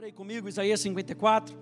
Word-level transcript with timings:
Abre 0.00 0.06
aí 0.06 0.12
comigo 0.12 0.48
Isaías 0.48 0.80
54. 0.80 1.54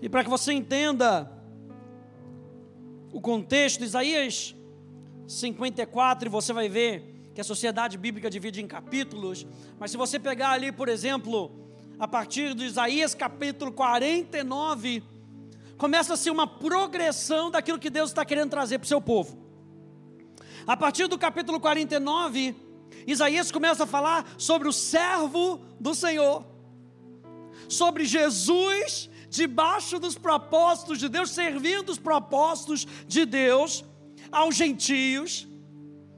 E 0.00 0.08
para 0.08 0.22
que 0.22 0.30
você 0.30 0.52
entenda 0.52 1.28
o 3.12 3.20
contexto, 3.20 3.82
Isaías 3.82 4.54
54, 5.26 6.28
e 6.28 6.30
você 6.30 6.52
vai 6.52 6.68
ver 6.68 7.32
que 7.34 7.40
a 7.40 7.44
sociedade 7.44 7.98
bíblica 7.98 8.30
divide 8.30 8.62
em 8.62 8.68
capítulos, 8.68 9.44
mas 9.76 9.90
se 9.90 9.96
você 9.96 10.16
pegar 10.16 10.50
ali, 10.50 10.70
por 10.70 10.88
exemplo, 10.88 11.50
a 11.98 12.06
partir 12.06 12.54
de 12.54 12.66
Isaías 12.66 13.12
capítulo 13.12 13.72
49, 13.72 15.02
começa-se 15.76 16.30
uma 16.30 16.46
progressão 16.46 17.50
daquilo 17.50 17.80
que 17.80 17.90
Deus 17.90 18.10
está 18.10 18.24
querendo 18.24 18.50
trazer 18.50 18.78
para 18.78 18.84
o 18.84 18.88
seu 18.88 19.00
povo. 19.00 19.36
A 20.68 20.76
partir 20.76 21.08
do 21.08 21.18
capítulo 21.18 21.58
49, 21.58 22.63
Isaías 23.06 23.50
começa 23.50 23.84
a 23.84 23.86
falar 23.86 24.26
sobre 24.38 24.68
o 24.68 24.72
servo 24.72 25.60
do 25.78 25.94
Senhor, 25.94 26.44
sobre 27.68 28.04
Jesus 28.04 29.10
debaixo 29.28 29.98
dos 29.98 30.16
propósitos 30.16 30.98
de 30.98 31.08
Deus, 31.08 31.30
servindo 31.30 31.90
os 31.90 31.98
propósitos 31.98 32.86
de 33.06 33.24
Deus 33.24 33.84
aos 34.30 34.54
gentios. 34.54 35.46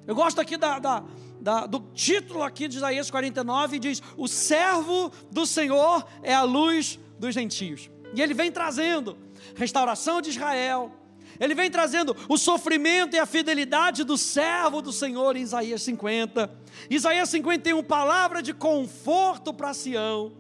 Eu 0.06 0.14
gosto 0.14 0.40
aqui 0.40 0.56
da, 0.56 0.78
da, 0.78 1.04
da, 1.40 1.66
do 1.66 1.80
título 1.94 2.42
aqui 2.42 2.68
de 2.68 2.76
Isaías 2.76 3.10
49, 3.10 3.78
diz: 3.78 4.02
O 4.16 4.28
servo 4.28 5.10
do 5.30 5.46
Senhor 5.46 6.06
é 6.22 6.34
a 6.34 6.42
luz 6.42 6.98
dos 7.18 7.34
gentios. 7.34 7.90
E 8.14 8.22
ele 8.22 8.34
vem 8.34 8.52
trazendo 8.52 9.18
restauração 9.54 10.20
de 10.20 10.30
Israel, 10.30 10.92
ele 11.38 11.54
vem 11.54 11.70
trazendo 11.70 12.16
o 12.28 12.36
sofrimento 12.36 13.14
e 13.14 13.18
a 13.18 13.26
fidelidade 13.26 14.04
do 14.04 14.16
servo 14.16 14.80
do 14.80 14.92
Senhor 14.92 15.36
em 15.36 15.42
Isaías 15.42 15.82
50. 15.82 16.50
Isaías 16.90 17.28
51, 17.28 17.82
palavra 17.82 18.42
de 18.42 18.54
conforto 18.54 19.52
para 19.52 19.74
Sião. 19.74 20.32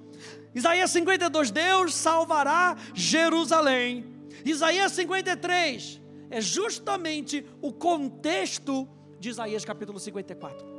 Isaías 0.54 0.90
52, 0.90 1.50
Deus 1.50 1.94
salvará 1.94 2.76
Jerusalém. 2.94 4.06
Isaías 4.44 4.92
53 4.92 6.00
é 6.30 6.40
justamente 6.40 7.44
o 7.60 7.72
contexto 7.72 8.88
de 9.20 9.28
Isaías 9.28 9.64
capítulo 9.64 9.98
54. 9.98 10.76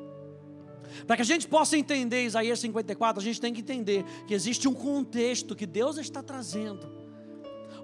Para 1.06 1.16
que 1.18 1.22
a 1.22 1.26
gente 1.26 1.48
possa 1.48 1.78
entender 1.78 2.23
Isaías 2.26 2.60
54, 2.60 3.22
a 3.22 3.23
gente 3.23 3.40
tem 3.40 3.54
que 3.54 3.62
entender 3.62 4.04
que 4.26 4.34
existe 4.34 4.68
um 4.68 4.73
contexto 4.73 5.56
que 5.56 5.66
Deus 5.66 5.98
está 5.98 6.23
trazendo 6.23 6.97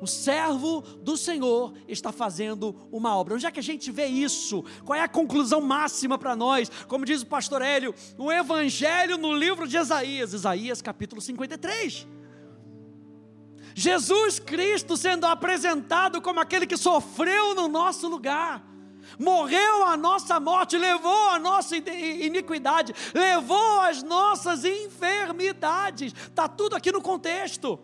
o 0.03 0.07
servo 0.07 0.81
do 0.81 1.15
Senhor 1.15 1.73
está 1.87 2.11
fazendo 2.11 2.75
uma 2.91 3.15
obra. 3.15 3.35
Onde 3.35 3.45
é 3.45 3.51
que 3.51 3.59
a 3.59 3.63
gente 3.63 3.89
vê 3.89 4.05
isso? 4.05 4.63
Qual 4.83 4.99
é 4.99 5.01
a 5.01 5.07
conclusão 5.07 5.61
máxima 5.61 6.17
para 6.17 6.35
nós? 6.35 6.69
Como 6.87 7.05
diz 7.05 7.21
o 7.21 7.25
pastor 7.25 7.61
Hélio, 7.61 7.95
o 8.17 8.29
Evangelho 8.29 9.17
no 9.17 9.33
livro 9.33 9.65
de 9.65 9.77
Isaías, 9.77 10.33
Isaías 10.33 10.81
capítulo 10.81 11.21
53. 11.21 12.05
Jesus 13.73 14.39
Cristo 14.39 14.97
sendo 14.97 15.25
apresentado 15.25 16.21
como 16.21 16.39
aquele 16.39 16.67
que 16.67 16.77
sofreu 16.77 17.55
no 17.55 17.69
nosso 17.69 18.07
lugar, 18.09 18.61
morreu 19.17 19.85
a 19.85 19.95
nossa 19.95 20.37
morte, 20.37 20.77
levou 20.77 21.29
a 21.29 21.39
nossa 21.39 21.77
iniquidade, 21.77 22.93
levou 23.13 23.81
as 23.81 24.03
nossas 24.03 24.65
enfermidades, 24.65 26.13
está 26.13 26.47
tudo 26.47 26.75
aqui 26.75 26.91
no 26.91 27.01
contexto. 27.01 27.79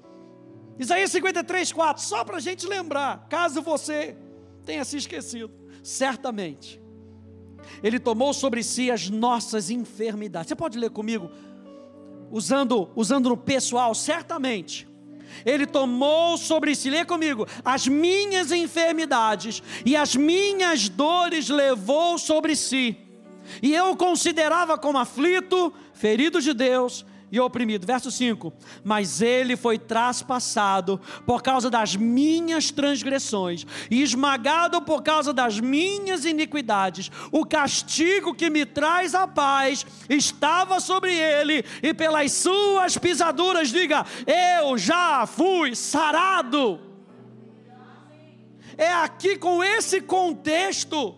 Isaías 0.79 1.11
53, 1.11 1.73
4, 1.73 2.01
só 2.01 2.23
para 2.23 2.37
a 2.37 2.39
gente 2.39 2.65
lembrar, 2.65 3.27
caso 3.29 3.61
você 3.61 4.15
tenha 4.65 4.85
se 4.85 4.95
esquecido, 4.95 5.51
certamente, 5.83 6.81
Ele 7.83 7.99
tomou 7.99 8.33
sobre 8.33 8.63
si 8.63 8.89
as 8.89 9.09
nossas 9.09 9.69
enfermidades. 9.69 10.47
Você 10.47 10.55
pode 10.55 10.79
ler 10.79 10.89
comigo, 10.89 11.29
usando, 12.31 12.89
usando 12.95 13.27
no 13.27 13.35
pessoal, 13.35 13.93
certamente. 13.93 14.87
Ele 15.45 15.67
tomou 15.67 16.37
sobre 16.37 16.73
si, 16.73 16.89
lê 16.89 17.03
comigo, 17.03 17.45
as 17.63 17.85
minhas 17.87 18.51
enfermidades 18.51 19.61
e 19.85 19.97
as 19.97 20.15
minhas 20.15 20.87
dores 20.87 21.49
levou 21.49 22.17
sobre 22.17 22.55
si. 22.55 22.97
E 23.61 23.73
eu 23.73 23.91
o 23.91 23.97
considerava 23.97 24.77
como 24.77 24.97
aflito, 24.97 25.73
ferido 25.93 26.41
de 26.41 26.53
Deus 26.53 27.05
e 27.31 27.39
oprimido. 27.39 27.85
Verso 27.85 28.11
5: 28.11 28.53
Mas 28.83 29.21
ele 29.21 29.55
foi 29.55 29.77
traspassado 29.77 30.99
por 31.25 31.41
causa 31.41 31.69
das 31.69 31.95
minhas 31.95 32.71
transgressões 32.71 33.65
e 33.89 34.01
esmagado 34.01 34.81
por 34.81 35.01
causa 35.03 35.33
das 35.33 35.59
minhas 35.59 36.25
iniquidades. 36.25 37.11
O 37.31 37.45
castigo 37.45 38.33
que 38.33 38.49
me 38.49 38.65
traz 38.65 39.13
a 39.13 39.27
paz 39.27 39.85
estava 40.09 40.79
sobre 40.79 41.13
ele, 41.13 41.63
e 41.83 41.93
pelas 41.93 42.31
suas 42.31 42.97
pisaduras, 42.97 43.69
diga: 43.69 44.05
Eu 44.59 44.77
já 44.77 45.25
fui 45.25 45.75
sarado. 45.75 46.79
É 48.77 48.93
aqui 48.93 49.37
com 49.37 49.61
esse 49.61 49.99
contexto 49.99 51.17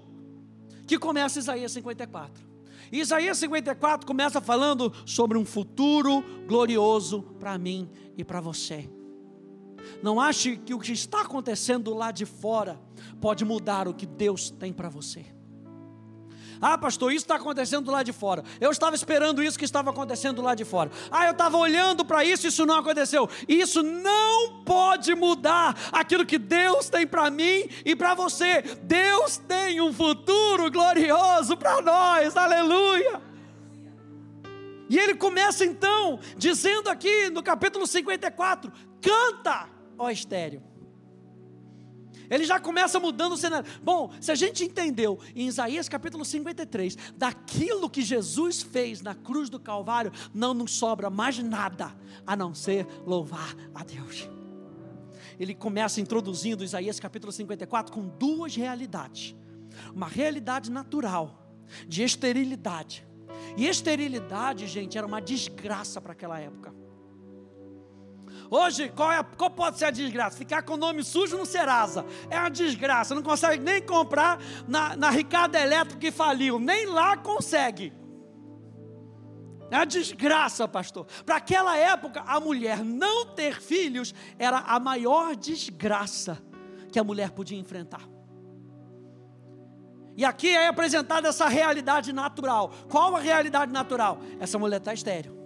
que 0.88 0.98
começa 0.98 1.38
Isaías 1.38 1.72
54. 1.72 2.51
Isaías 2.92 3.38
54 3.38 4.06
começa 4.06 4.42
falando 4.42 4.94
sobre 5.06 5.38
um 5.38 5.46
futuro 5.46 6.24
glorioso 6.48 7.24
para 7.40 7.58
mim 7.58 7.90
e 8.18 8.24
para 8.24 8.42
você. 8.42 8.90
Não 10.04 10.20
ache 10.20 10.58
que 10.58 10.74
o 10.74 10.80
que 10.80 10.92
está 10.92 11.22
acontecendo 11.22 11.94
lá 11.94 12.12
de 12.12 12.26
fora 12.26 12.80
pode 13.20 13.46
mudar 13.46 13.88
o 13.88 13.94
que 13.94 14.06
Deus 14.06 14.50
tem 14.50 14.74
para 14.74 14.90
você. 14.90 15.26
Ah, 16.62 16.78
pastor, 16.78 17.12
isso 17.12 17.24
está 17.24 17.36
acontecendo 17.36 17.90
lá 17.90 18.04
de 18.04 18.14
fora. 18.14 18.44
Eu 18.60 18.70
estava 18.70 18.96
esperando 18.96 19.42
isso 19.42 19.58
que 19.58 19.66
estava 19.66 19.90
acontecendo 19.90 20.44
lá 20.44 20.54
de 20.54 20.64
fora. 20.64 20.92
Ah, 21.10 21.26
eu 21.26 21.32
estava 21.32 21.58
olhando 21.58 22.06
para 22.06 22.24
isso, 22.24 22.46
isso 22.46 22.66
não 22.68 22.76
aconteceu. 22.76 23.28
Isso 23.48 23.82
não 23.82 24.62
pode 24.64 25.16
mudar 25.16 25.76
aquilo 25.92 26.26
que 26.26 26.38
Deus 26.38 26.88
tem 26.88 27.08
para 27.08 27.32
mim 27.32 27.68
e 27.84 27.96
para 27.96 28.14
você. 28.14 28.62
Deus 28.84 29.38
tem 29.38 29.82
um 29.82 29.92
futuro 29.92 30.70
glorioso 30.70 31.58
para 31.58 31.82
nós. 31.82 32.38
Aleluia. 32.38 33.22
E 34.88 35.00
ele 35.00 35.16
começa 35.16 35.66
então 35.66 36.20
dizendo 36.38 36.90
aqui 36.90 37.30
no 37.32 37.42
capítulo 37.42 37.88
54: 37.88 38.72
canta, 39.02 39.68
ó 39.98 40.10
estéreo. 40.12 40.71
Ele 42.32 42.46
já 42.46 42.62
começa 42.62 42.98
mudando 42.98 43.34
o 43.34 43.38
cenário. 43.38 43.70
Bom, 43.84 44.10
se 44.22 44.32
a 44.32 44.36
gente 44.36 44.64
entendeu 44.64 45.20
em 45.36 45.48
Isaías 45.48 45.90
capítulo 45.90 46.24
53, 46.24 46.98
daquilo 47.18 47.90
que 47.90 48.02
Jesus 48.02 48.62
fez 48.62 49.02
na 49.02 49.14
cruz 49.14 49.50
do 49.50 49.60
Calvário, 49.60 50.14
não 50.34 50.54
nos 50.54 50.72
sobra 50.72 51.10
mais 51.10 51.38
nada 51.40 51.94
a 52.26 52.34
não 52.34 52.56
ser 52.56 52.88
louvar 53.06 53.54
a 53.76 53.84
Deus. 53.84 54.30
Ele 55.38 55.54
começa 55.54 56.00
introduzindo 56.00 56.64
Isaías 56.64 57.00
capítulo 57.02 57.34
54 57.34 57.92
com 57.92 58.08
duas 58.08 58.56
realidades: 58.56 59.36
uma 59.94 60.08
realidade 60.08 60.72
natural, 60.72 61.54
de 61.86 62.02
esterilidade. 62.02 63.06
E 63.58 63.68
esterilidade, 63.68 64.68
gente, 64.68 64.98
era 64.98 65.06
uma 65.06 65.20
desgraça 65.20 66.00
para 66.00 66.14
aquela 66.14 66.40
época. 66.40 66.74
Hoje, 68.54 68.90
qual, 68.90 69.10
é, 69.10 69.24
qual 69.24 69.50
pode 69.50 69.80
ser 69.80 69.86
a 69.86 69.92
desgraça? 69.92 70.38
Ficar 70.38 70.62
com 70.64 70.74
o 70.74 70.78
nome 70.78 71.06
sujo 71.06 71.38
no 71.38 71.46
Serasa. 71.46 72.06
É 72.30 72.38
uma 72.38 72.50
desgraça. 72.50 73.16
Não 73.16 73.24
consegue 73.24 73.64
nem 73.64 73.82
comprar 73.82 74.40
na, 74.68 74.94
na 74.98 75.10
Ricardo 75.10 75.56
Elétrico 75.56 75.98
que 75.98 76.12
faliu. 76.12 76.60
Nem 76.60 76.86
lá 76.86 77.16
consegue. 77.16 77.94
É 79.72 79.78
uma 79.78 79.86
desgraça, 79.86 80.68
pastor. 80.68 81.06
Para 81.26 81.38
aquela 81.38 81.78
época, 81.78 82.24
a 82.28 82.42
mulher 82.42 82.84
não 82.84 83.26
ter 83.26 83.62
filhos 83.62 84.14
era 84.38 84.58
a 84.58 84.78
maior 84.82 85.34
desgraça 85.34 86.38
que 86.92 87.00
a 87.00 87.06
mulher 87.06 87.32
podia 87.32 87.58
enfrentar. 87.58 88.06
E 90.18 90.26
aqui 90.26 90.50
é 90.50 90.68
apresentada 90.68 91.30
essa 91.30 91.48
realidade 91.48 92.12
natural. 92.12 92.74
Qual 92.90 93.16
a 93.16 93.20
realidade 93.22 93.72
natural? 93.72 94.20
Essa 94.42 94.60
mulher 94.60 94.82
está 94.82 94.94
estéreo. 94.94 95.41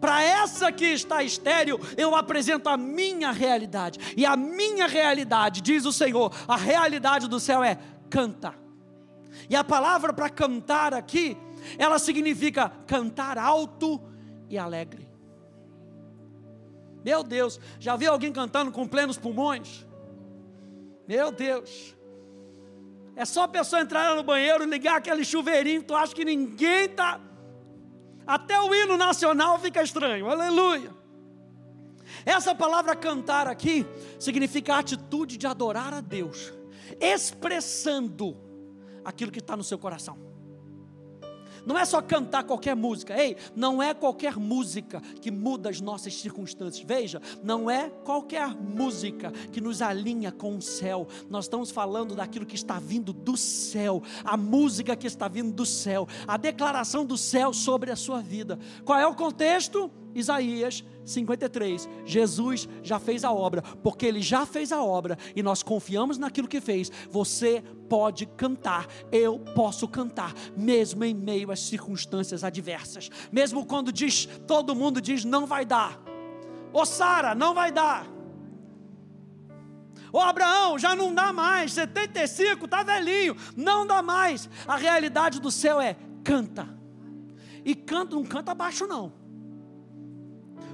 Para 0.00 0.22
essa 0.22 0.70
que 0.72 0.84
está 0.84 1.22
estéril, 1.22 1.78
eu 1.96 2.14
apresento 2.14 2.68
a 2.68 2.76
minha 2.76 3.30
realidade. 3.30 4.14
E 4.16 4.24
a 4.26 4.36
minha 4.36 4.86
realidade, 4.86 5.60
diz 5.60 5.84
o 5.84 5.92
Senhor, 5.92 6.32
a 6.46 6.56
realidade 6.56 7.28
do 7.28 7.40
céu 7.40 7.62
é 7.62 7.78
canta. 8.08 8.54
E 9.48 9.56
a 9.56 9.64
palavra 9.64 10.12
para 10.12 10.28
cantar 10.28 10.94
aqui, 10.94 11.36
ela 11.78 11.98
significa 11.98 12.70
cantar 12.86 13.38
alto 13.38 14.00
e 14.48 14.58
alegre. 14.58 15.08
Meu 17.04 17.22
Deus, 17.22 17.58
já 17.78 17.96
viu 17.96 18.12
alguém 18.12 18.32
cantando 18.32 18.70
com 18.70 18.86
plenos 18.86 19.16
pulmões? 19.16 19.86
Meu 21.08 21.32
Deus. 21.32 21.96
É 23.16 23.24
só 23.24 23.44
a 23.44 23.48
pessoa 23.48 23.82
entrar 23.82 24.14
no 24.14 24.22
banheiro, 24.22 24.64
ligar 24.64 24.96
aquele 24.96 25.24
chuveirinho, 25.24 25.82
tu 25.82 25.94
acha 25.94 26.14
que 26.14 26.24
ninguém 26.24 26.84
está 26.84 27.20
até 28.30 28.60
o 28.60 28.72
hino 28.72 28.96
nacional 28.96 29.58
fica 29.58 29.82
estranho. 29.82 30.30
Aleluia. 30.30 30.94
Essa 32.24 32.54
palavra 32.54 32.94
cantar 32.94 33.48
aqui 33.48 33.84
significa 34.20 34.74
a 34.74 34.78
atitude 34.78 35.36
de 35.36 35.48
adorar 35.48 35.92
a 35.92 36.00
Deus, 36.00 36.52
expressando 37.00 38.36
aquilo 39.04 39.32
que 39.32 39.40
está 39.40 39.56
no 39.56 39.64
seu 39.64 39.78
coração. 39.78 40.16
Não 41.64 41.78
é 41.78 41.84
só 41.84 42.00
cantar 42.00 42.44
qualquer 42.44 42.74
música. 42.74 43.16
Ei, 43.16 43.36
não 43.54 43.82
é 43.82 43.94
qualquer 43.94 44.36
música 44.36 45.00
que 45.20 45.30
muda 45.30 45.70
as 45.70 45.80
nossas 45.80 46.14
circunstâncias. 46.14 46.84
Veja, 46.86 47.20
não 47.42 47.70
é 47.70 47.90
qualquer 48.04 48.48
música 48.54 49.32
que 49.52 49.60
nos 49.60 49.82
alinha 49.82 50.32
com 50.32 50.56
o 50.56 50.62
céu. 50.62 51.06
Nós 51.28 51.44
estamos 51.44 51.70
falando 51.70 52.14
daquilo 52.14 52.46
que 52.46 52.54
está 52.54 52.78
vindo 52.78 53.12
do 53.12 53.36
céu. 53.36 54.02
A 54.24 54.36
música 54.36 54.96
que 54.96 55.06
está 55.06 55.28
vindo 55.28 55.52
do 55.52 55.66
céu. 55.66 56.06
A 56.26 56.36
declaração 56.36 57.04
do 57.04 57.16
céu 57.16 57.52
sobre 57.52 57.90
a 57.90 57.96
sua 57.96 58.20
vida. 58.20 58.58
Qual 58.84 58.98
é 58.98 59.06
o 59.06 59.14
contexto? 59.14 59.90
Isaías 60.14 60.84
53. 61.04 61.88
Jesus 62.04 62.68
já 62.82 62.98
fez 62.98 63.24
a 63.24 63.32
obra, 63.32 63.62
porque 63.62 64.06
ele 64.06 64.20
já 64.20 64.44
fez 64.46 64.72
a 64.72 64.82
obra 64.82 65.18
e 65.34 65.42
nós 65.42 65.62
confiamos 65.62 66.18
naquilo 66.18 66.48
que 66.48 66.60
fez. 66.60 66.90
Você 67.10 67.62
pode 67.88 68.26
cantar, 68.26 68.86
eu 69.10 69.38
posso 69.54 69.88
cantar, 69.88 70.32
mesmo 70.56 71.04
em 71.04 71.14
meio 71.14 71.50
às 71.50 71.60
circunstâncias 71.60 72.44
adversas. 72.44 73.10
Mesmo 73.32 73.66
quando 73.66 73.92
diz, 73.92 74.26
todo 74.46 74.74
mundo 74.74 75.00
diz 75.00 75.24
não 75.24 75.46
vai 75.46 75.64
dar. 75.64 76.00
Ô 76.72 76.84
Sara, 76.84 77.34
não 77.34 77.54
vai 77.54 77.72
dar. 77.72 78.06
Ô 80.12 80.18
Abraão, 80.18 80.78
já 80.78 80.94
não 80.94 81.14
dá 81.14 81.32
mais, 81.32 81.72
75, 81.72 82.66
tá 82.66 82.82
velhinho, 82.82 83.36
não 83.56 83.86
dá 83.86 84.02
mais. 84.02 84.48
A 84.66 84.76
realidade 84.76 85.40
do 85.40 85.50
céu 85.50 85.80
é 85.80 85.96
canta. 86.24 86.68
E 87.64 87.74
canta, 87.74 88.16
não 88.16 88.24
canta 88.24 88.54
baixo 88.54 88.86
não. 88.86 89.19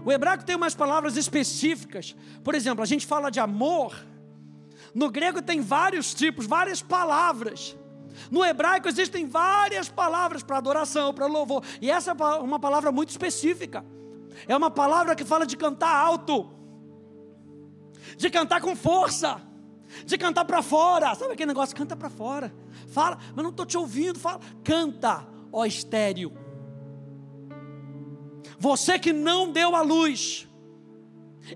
O 0.06 0.12
hebraico 0.12 0.44
tem 0.44 0.55
umas 0.55 0.73
palavras 0.73 1.17
específicas. 1.17 2.14
Por 2.44 2.55
exemplo, 2.55 2.81
a 2.81 2.87
gente 2.87 3.05
fala 3.05 3.29
de 3.29 3.41
amor. 3.41 3.93
No 4.94 5.11
grego 5.11 5.43
tem 5.43 5.61
vários 5.61 6.14
tipos, 6.14 6.47
várias 6.47 6.81
palavras. 6.81 7.76
No 8.31 8.44
hebraico 8.44 8.87
existem 8.87 9.26
várias 9.26 9.88
palavras 9.88 10.44
para 10.44 10.58
adoração, 10.58 11.12
para 11.12 11.26
louvor. 11.26 11.64
E 11.81 11.91
essa 11.91 12.12
é 12.12 12.14
uma 12.38 12.61
palavra 12.61 12.93
muito 12.93 13.08
específica. 13.08 13.85
É 14.47 14.56
uma 14.56 14.70
palavra 14.70 15.17
que 15.17 15.25
fala 15.25 15.44
de 15.44 15.56
cantar 15.56 15.93
alto, 15.93 16.52
de 18.17 18.31
cantar 18.31 18.61
com 18.61 18.76
força, 18.76 19.43
de 20.05 20.17
cantar 20.17 20.44
para 20.44 20.62
fora. 20.62 21.17
Sabe 21.17 21.32
aquele 21.32 21.49
negócio? 21.49 21.75
Canta 21.75 21.97
para 21.97 22.09
fora. 22.09 22.55
Fala, 22.87 23.19
mas 23.35 23.43
não 23.43 23.50
estou 23.50 23.67
te 23.67 23.76
ouvindo. 23.76 24.20
Fala, 24.20 24.38
canta, 24.62 25.26
ó 25.50 25.64
estéreo. 25.64 26.46
Você 28.58 28.99
que 28.99 29.12
não 29.12 29.53
deu 29.53 29.76
a 29.76 29.82
luz, 29.82 30.49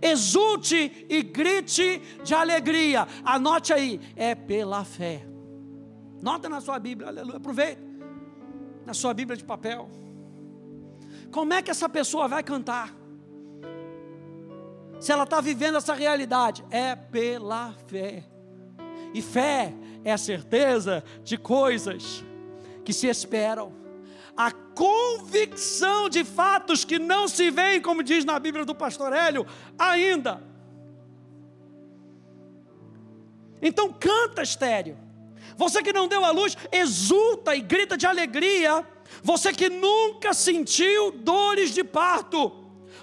exulte 0.00 1.06
e 1.08 1.23
grite 1.23 2.00
de 2.23 2.35
alegria. 2.35 3.06
Anote 3.25 3.73
aí, 3.73 4.00
é 4.14 4.35
pela 4.35 4.85
fé. 4.85 5.26
Nota 6.23 6.49
na 6.49 6.61
sua 6.61 6.79
Bíblia, 6.79 7.08
aleluia. 7.08 7.38
Aproveita. 7.38 7.82
Na 8.85 8.93
sua 8.93 9.14
Bíblia 9.14 9.37
de 9.37 9.44
papel. 9.44 9.88
Como 11.31 11.52
é 11.52 11.62
que 11.62 11.70
essa 11.70 11.88
pessoa 11.88 12.29
vai 12.29 12.43
cantar? 12.43 12.94
Se 14.99 15.12
ela 15.12 15.25
está 15.25 15.41
vivendo 15.41 15.79
essa 15.79 15.94
realidade, 15.94 16.64
é 16.70 16.94
pela 16.94 17.73
fé. 17.87 18.25
E 19.14 19.23
fé 19.23 19.73
é 20.05 20.12
a 20.12 20.19
certeza 20.19 21.03
de 21.25 21.38
coisas 21.38 22.25
que 22.85 22.93
se 22.93 23.06
esperam 23.06 23.80
a 24.43 24.51
convicção 24.51 26.09
de 26.09 26.25
fatos 26.25 26.83
que 26.83 26.99
não 26.99 27.29
se 27.29 27.51
veem, 27.51 27.79
como 27.79 28.03
diz 28.03 28.25
na 28.25 28.39
Bíblia 28.39 28.65
do 28.65 28.75
pastor 28.75 29.13
Hélio, 29.13 29.47
ainda. 29.79 30.43
Então 33.61 33.93
canta 33.93 34.43
estéreo. 34.43 34.97
Você 35.59 35.83
que 35.83 35.93
não 35.93 36.09
deu 36.09 36.25
a 36.25 36.31
luz, 36.31 36.57
exulta 36.73 37.55
e 37.55 37.61
grita 37.61 37.99
de 37.99 38.07
alegria. 38.07 38.83
Você 39.23 39.53
que 39.53 39.69
nunca 39.69 40.33
sentiu 40.33 41.13
dores 41.13 41.75
de 41.75 41.85
parto, 41.85 42.51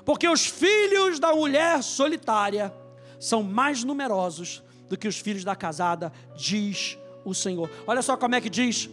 porque 0.04 0.28
os 0.28 0.48
filhos 0.48 1.20
da 1.20 1.36
mulher 1.36 1.84
solitária 1.84 2.74
são 3.20 3.44
mais 3.44 3.84
numerosos 3.84 4.64
do 4.90 4.98
que 4.98 5.08
os 5.08 5.20
filhos 5.20 5.44
da 5.44 5.56
casada, 5.56 6.12
diz 6.36 6.98
o 7.24 7.36
Senhor. 7.36 7.70
Olha 7.86 8.02
só 8.02 8.18
como 8.18 8.34
é 8.34 8.42
que 8.42 8.50
diz 8.50 8.90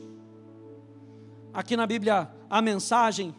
aqui 1.55 1.77
na 1.77 1.87
Bíblia 1.87 2.29
a 2.51 2.61
mensagem 2.61 3.35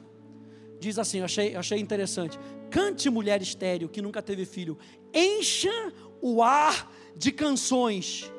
diz 0.79 0.97
assim, 0.97 1.19
eu 1.19 1.25
achei, 1.25 1.55
achei 1.55 1.79
interessante. 1.79 2.39
Cante 2.71 3.09
mulher 3.09 3.41
estéreo 3.41 3.89
que 3.89 4.01
nunca 4.01 4.21
teve 4.21 4.45
filho, 4.45 4.77
encha 5.13 5.93
o 6.21 6.41
ar 6.41 6.91
de 7.15 7.31
canções, 7.31 8.31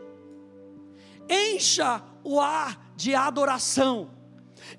encha 1.28 2.02
o 2.24 2.40
ar 2.40 2.92
de 2.96 3.14
adoração, 3.14 4.10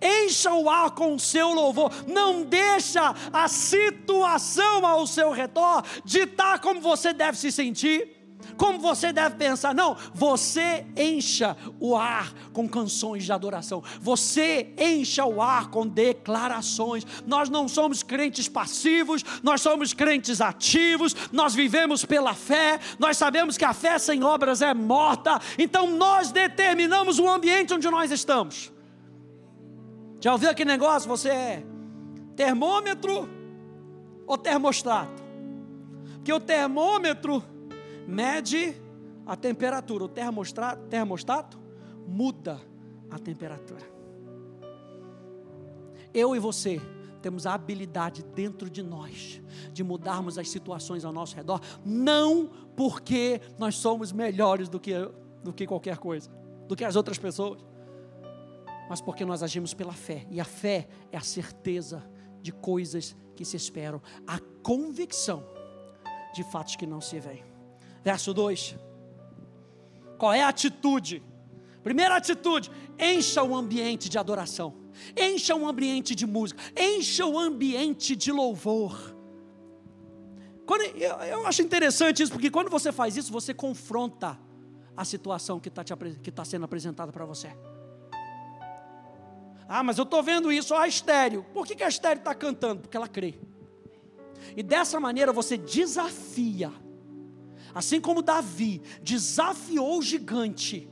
encha 0.02 0.54
o 0.54 0.70
ar 0.70 0.92
com 0.92 1.16
o 1.16 1.20
seu 1.20 1.54
louvor, 1.54 1.92
não 2.08 2.44
deixa 2.44 3.16
a 3.32 3.48
situação 3.48 4.86
ao 4.86 5.08
seu 5.08 5.32
redor 5.32 5.84
ditar 6.04 6.60
como 6.60 6.82
você 6.82 7.14
deve 7.14 7.38
se 7.38 7.52
sentir 7.52 8.17
como 8.56 8.80
você 8.80 9.12
deve 9.12 9.36
pensar. 9.36 9.74
Não, 9.74 9.96
você 10.14 10.86
encha 10.96 11.58
o 11.80 11.96
ar 11.96 12.34
com 12.54 12.68
canções 12.68 13.26
de 13.26 13.32
adoração. 13.32 13.84
Você 14.00 14.74
encha 14.78 15.26
o 15.26 15.42
ar 15.42 15.70
com 15.70 15.88
declarações. 15.88 17.06
Nós 17.26 17.50
não 17.50 17.68
somos 17.68 18.04
crentes 18.04 18.48
passivos, 18.48 19.24
nós 19.44 19.62
somos 19.62 19.94
crentes 19.94 20.42
ativos. 20.42 21.16
Nós 21.32 21.54
vivemos 21.54 22.06
pela 22.06 22.34
fé. 22.34 22.80
Nós 23.00 23.18
sabemos 23.18 23.58
que 23.58 23.66
a 23.66 23.74
fé 23.74 23.98
sem 24.00 24.24
obras 24.24 24.62
é 24.62 24.74
morta. 24.74 25.40
Então 25.58 25.90
nós 25.92 26.32
determinamos 26.32 27.20
o 27.20 27.28
ambiente 27.28 27.74
onde 27.74 27.90
nós 27.90 28.12
estamos. 28.12 28.72
Já 30.20 30.32
ouviu 30.32 30.50
aquele 30.50 30.70
negócio? 30.70 31.08
Você 31.08 31.30
é 31.30 31.64
termômetro 32.36 33.30
ou 34.26 34.38
termostato? 34.38 35.24
Porque 36.16 36.34
o 36.34 36.40
termômetro 36.40 37.44
mede 38.08 38.82
a 39.26 39.36
temperatura. 39.36 40.06
O 40.06 40.08
termostato, 40.08 41.60
muda 42.08 42.60
a 43.12 43.20
temperatura. 43.20 43.86
Eu 46.14 46.36
e 46.36 46.40
você 46.40 46.82
temos 47.22 47.46
a 47.46 47.54
habilidade 47.54 48.24
dentro 48.24 48.70
de 48.70 48.82
nós 48.82 49.42
de 49.74 49.84
mudarmos 49.84 50.38
as 50.38 50.50
situações 50.50 51.04
ao 51.04 51.12
nosso 51.12 51.36
redor, 51.36 51.60
não 51.84 52.50
porque 52.76 53.42
nós 53.58 53.76
somos 53.76 54.12
melhores 54.12 54.70
do 54.70 54.80
que, 54.80 54.94
do 55.44 55.52
que 55.52 55.68
qualquer 55.68 55.98
coisa, 55.98 56.30
do 56.68 56.76
que 56.76 56.86
as 56.86 56.96
outras 56.96 57.18
pessoas, 57.18 57.60
mas 58.90 59.02
porque 59.02 59.26
nós 59.26 59.44
agimos 59.44 59.74
pela 59.74 59.94
fé, 59.94 60.26
e 60.32 60.40
a 60.40 60.46
fé 60.46 60.88
é 61.12 61.18
a 61.18 61.22
certeza 61.22 62.04
de 62.42 62.52
coisas 62.52 63.16
que 63.36 63.44
se 63.44 63.58
esperam, 63.58 64.02
a 64.26 64.40
convicção 64.64 65.44
de 66.34 66.44
fatos 66.46 66.76
que 66.76 66.86
não 66.86 67.02
se 67.02 67.20
veem. 67.20 67.57
Verso 68.08 68.34
2. 68.34 68.78
Qual 70.18 70.32
é 70.32 70.42
a 70.42 70.48
atitude? 70.48 71.22
Primeira 71.84 72.16
atitude: 72.16 72.72
encha 72.98 73.44
o 73.44 73.54
ambiente 73.54 74.08
de 74.08 74.18
adoração, 74.18 74.76
encha 75.14 75.54
o 75.54 75.68
ambiente 75.68 76.16
de 76.16 76.26
música, 76.26 76.58
encha 76.74 77.26
o 77.26 77.38
ambiente 77.38 78.16
de 78.16 78.32
louvor. 78.32 79.14
Quando, 80.66 80.84
eu, 80.96 81.16
eu, 81.18 81.48
acho 81.48 81.62
interessante 81.62 82.24
isso, 82.24 82.32
porque 82.32 82.50
quando 82.50 82.70
você 82.70 82.94
faz 82.94 83.18
isso, 83.18 83.30
você 83.30 83.54
confronta 83.54 84.40
a 84.96 85.04
situação 85.04 85.60
que 85.60 85.68
está 85.68 85.84
tá 85.84 86.46
sendo 86.46 86.64
apresentada 86.64 87.12
para 87.12 87.26
você. 87.26 87.52
Ah, 89.68 89.84
mas 89.84 89.98
eu 89.98 90.06
estou 90.06 90.24
vendo 90.24 90.50
isso, 90.50 90.74
a 90.74 90.88
estéreo. 90.88 91.46
Por 91.54 91.68
que, 91.68 91.76
que 91.76 91.84
a 91.84 91.90
estéreo 91.90 92.20
está 92.20 92.34
cantando? 92.34 92.84
Porque 92.84 92.96
ela 92.96 93.10
crê. 93.10 93.38
E 94.56 94.64
dessa 94.64 94.98
maneira 94.98 95.34
você 95.34 95.58
desafia 95.58 96.72
Assim 97.78 98.02
como 98.02 98.24
Davi 98.24 98.82
desafiou 99.04 100.00
o 100.00 100.02
gigante. 100.02 100.90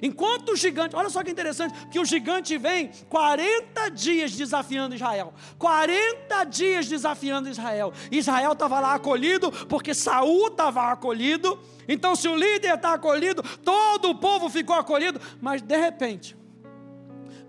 Enquanto 0.00 0.50
o 0.50 0.56
gigante, 0.56 0.94
olha 0.94 1.10
só 1.10 1.24
que 1.24 1.32
interessante, 1.32 1.74
que 1.88 1.98
o 1.98 2.04
gigante 2.04 2.56
vem 2.56 2.92
40 3.08 3.88
dias 3.88 4.30
desafiando 4.30 4.94
Israel. 4.94 5.34
40 5.58 6.44
dias 6.44 6.86
desafiando 6.86 7.48
Israel. 7.48 7.92
Israel 8.08 8.52
estava 8.52 8.78
lá 8.78 8.94
acolhido, 8.94 9.50
porque 9.66 9.92
Saul 9.92 10.46
estava 10.46 10.92
acolhido. 10.92 11.58
Então, 11.88 12.14
se 12.14 12.28
o 12.28 12.36
líder 12.36 12.76
está 12.76 12.92
acolhido, 12.92 13.42
todo 13.64 14.10
o 14.10 14.14
povo 14.14 14.48
ficou 14.48 14.76
acolhido. 14.76 15.20
Mas 15.40 15.60
de 15.60 15.76
repente, 15.76 16.36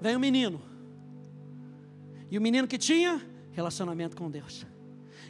vem 0.02 0.16
um 0.16 0.20
menino. 0.20 0.60
E 2.32 2.40
o 2.40 2.42
menino 2.42 2.68
que 2.68 2.80
tinha 2.80 3.22
relacionamento 3.52 4.18
com 4.18 4.32
Deus. 4.32 4.66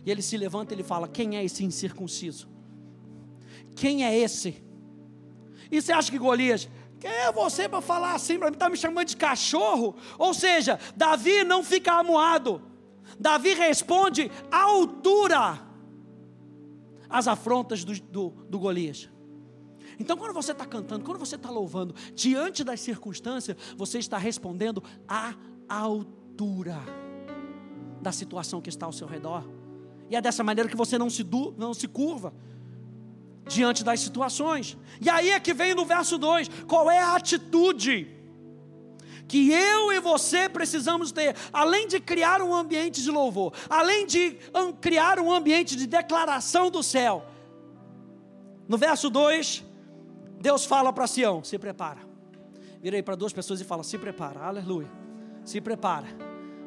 E 0.05 0.09
ele 0.09 0.21
se 0.21 0.37
levanta 0.37 0.73
e 0.73 0.75
ele 0.75 0.83
fala: 0.83 1.09
Quem 1.09 1.35
é 1.35 1.43
esse 1.43 1.65
incircunciso? 1.65 2.60
Quem 3.75 4.05
é 4.05 4.17
esse? 4.17 4.63
E 5.71 5.81
você 5.81 5.91
acha 5.91 6.11
que 6.11 6.17
Golias, 6.17 6.67
quem 6.99 7.09
é 7.09 7.31
você 7.31 7.67
para 7.67 7.81
falar 7.81 8.13
assim 8.13 8.37
para 8.37 8.49
mim? 8.49 8.53
Está 8.53 8.69
me 8.69 8.77
chamando 8.77 9.07
de 9.07 9.17
cachorro? 9.17 9.95
Ou 10.19 10.33
seja, 10.33 10.79
Davi 10.95 11.43
não 11.43 11.63
fica 11.63 11.93
amuado. 11.93 12.61
Davi 13.19 13.53
responde 13.53 14.31
à 14.51 14.63
altura 14.63 15.59
às 17.09 17.27
afrontas 17.27 17.83
do, 17.83 17.93
do, 18.01 18.29
do 18.49 18.59
Golias. 18.59 19.09
Então, 19.99 20.17
quando 20.17 20.33
você 20.33 20.51
está 20.51 20.65
cantando, 20.65 21.03
quando 21.03 21.19
você 21.19 21.35
está 21.35 21.49
louvando, 21.49 21.93
diante 22.15 22.63
das 22.63 22.81
circunstâncias, 22.81 23.55
você 23.77 23.99
está 23.99 24.17
respondendo 24.17 24.83
à 25.07 25.35
altura 25.67 26.79
da 28.01 28.11
situação 28.11 28.61
que 28.61 28.69
está 28.69 28.85
ao 28.85 28.91
seu 28.91 29.07
redor. 29.07 29.43
E 30.09 30.15
é 30.15 30.21
dessa 30.21 30.43
maneira 30.43 30.69
que 30.69 30.75
você 30.75 30.97
não 30.97 31.09
se, 31.09 31.23
du, 31.23 31.53
não 31.57 31.73
se 31.73 31.87
curva 31.87 32.33
diante 33.47 33.83
das 33.83 33.99
situações. 33.99 34.77
E 34.99 35.09
aí 35.09 35.31
é 35.31 35.39
que 35.39 35.53
vem 35.53 35.73
no 35.73 35.85
verso 35.85 36.17
2: 36.17 36.49
qual 36.67 36.89
é 36.89 36.99
a 36.99 37.15
atitude 37.15 38.17
que 39.31 39.49
eu 39.49 39.93
e 39.93 39.99
você 40.01 40.49
precisamos 40.49 41.13
ter, 41.13 41.33
além 41.53 41.87
de 41.87 42.01
criar 42.01 42.41
um 42.41 42.53
ambiente 42.53 43.01
de 43.01 43.09
louvor, 43.09 43.53
além 43.69 44.05
de 44.05 44.37
criar 44.81 45.19
um 45.19 45.31
ambiente 45.31 45.73
de 45.77 45.87
declaração 45.87 46.69
do 46.69 46.83
céu. 46.83 47.25
No 48.67 48.77
verso 48.77 49.09
2, 49.09 49.63
Deus 50.41 50.65
fala 50.65 50.91
para 50.91 51.07
Sião: 51.07 51.43
se 51.45 51.57
prepara. 51.57 51.99
Virei 52.81 53.01
para 53.01 53.15
duas 53.15 53.31
pessoas 53.31 53.61
e 53.61 53.63
fala: 53.63 53.83
se 53.83 53.97
prepara, 53.97 54.41
aleluia. 54.41 54.91
Se 55.45 55.61
prepara, 55.61 56.07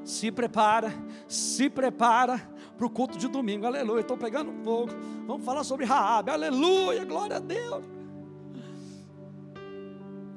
se 0.02 0.32
prepara, 0.32 0.90
se 1.28 1.68
prepara 1.68 2.48
para 2.76 2.86
o 2.86 2.90
culto 2.90 3.18
de 3.18 3.28
domingo, 3.28 3.66
aleluia. 3.66 4.00
Estou 4.00 4.16
pegando 4.16 4.52
fogo. 4.64 4.92
Vamos 5.26 5.44
falar 5.44 5.64
sobre 5.64 5.84
Raabe, 5.84 6.30
aleluia, 6.30 7.04
glória 7.04 7.36
a 7.36 7.40
Deus. 7.40 7.84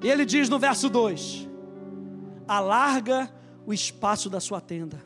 E 0.03 0.09
ele 0.09 0.25
diz 0.25 0.47
no 0.49 0.59
verso 0.59 0.89
2: 0.89 1.47
alarga 2.47 3.31
o 3.65 3.73
espaço 3.73 4.29
da 4.29 4.39
sua 4.39 4.61
tenda 4.61 5.03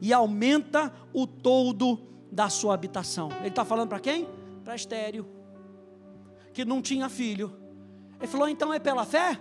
e 0.00 0.12
aumenta 0.12 0.92
o 1.12 1.26
todo 1.26 2.00
da 2.30 2.48
sua 2.48 2.74
habitação. 2.74 3.28
Ele 3.40 3.48
está 3.48 3.64
falando 3.64 3.90
para 3.90 4.00
quem? 4.00 4.26
Para 4.64 4.74
estéreo, 4.74 5.26
que 6.52 6.64
não 6.64 6.80
tinha 6.80 7.08
filho. 7.08 7.52
Ele 8.18 8.26
falou: 8.26 8.48
então 8.48 8.72
é 8.72 8.78
pela 8.78 9.04
fé? 9.04 9.38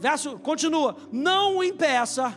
Verso 0.00 0.38
continua: 0.38 0.96
não 1.12 1.58
o 1.58 1.64
impeça, 1.64 2.36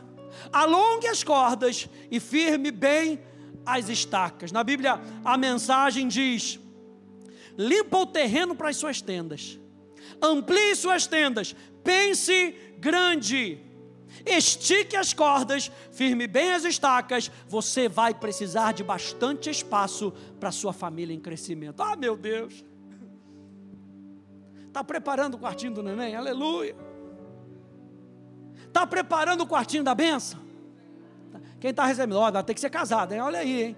alongue 0.52 1.08
as 1.08 1.24
cordas 1.24 1.90
e 2.12 2.20
firme 2.20 2.70
bem 2.70 3.20
as 3.66 3.90
estacas. 3.90 4.52
Na 4.52 4.64
Bíblia, 4.64 5.00
a 5.24 5.38
mensagem 5.38 6.08
diz: 6.08 6.60
limpa 7.58 7.98
o 7.98 8.06
terreno 8.06 8.56
para 8.56 8.70
as 8.70 8.78
suas 8.78 9.02
tendas, 9.02 9.60
amplie 10.22 10.76
suas 10.76 11.08
tendas, 11.08 11.56
pense 11.84 12.56
grande, 12.78 13.60
estique 14.26 14.96
as 14.96 15.14
cordas, 15.14 15.72
firme 15.92 16.28
bem 16.28 16.52
as 16.52 16.64
estacas. 16.64 17.32
Você 17.48 17.90
vai 17.90 18.14
precisar 18.14 18.74
de 18.74 18.84
bastante 18.84 19.50
espaço 19.50 20.14
para 20.40 20.52
sua 20.52 20.74
família 20.74 21.14
em 21.14 21.20
crescimento. 21.20 21.82
Ah, 21.82 21.96
meu 21.96 22.16
Deus! 22.16 22.64
Está 24.68 24.84
preparando 24.84 25.36
o 25.36 25.40
quartinho 25.40 25.74
do 25.74 25.82
neném? 25.82 26.16
Aleluia! 26.16 26.76
Está 28.68 28.86
preparando 28.86 29.42
o 29.42 29.48
quartinho 29.48 29.86
da 29.86 29.96
benção? 29.96 30.45
Quem 31.66 31.72
está 31.72 31.84
recebendo? 31.84 32.20
Olha, 32.20 32.44
tem 32.44 32.54
que 32.54 32.62
ser 32.62 32.70
casado, 32.70 33.12
hein? 33.12 33.22
Olha 33.22 33.40
aí, 33.40 33.64
hein? 33.64 33.78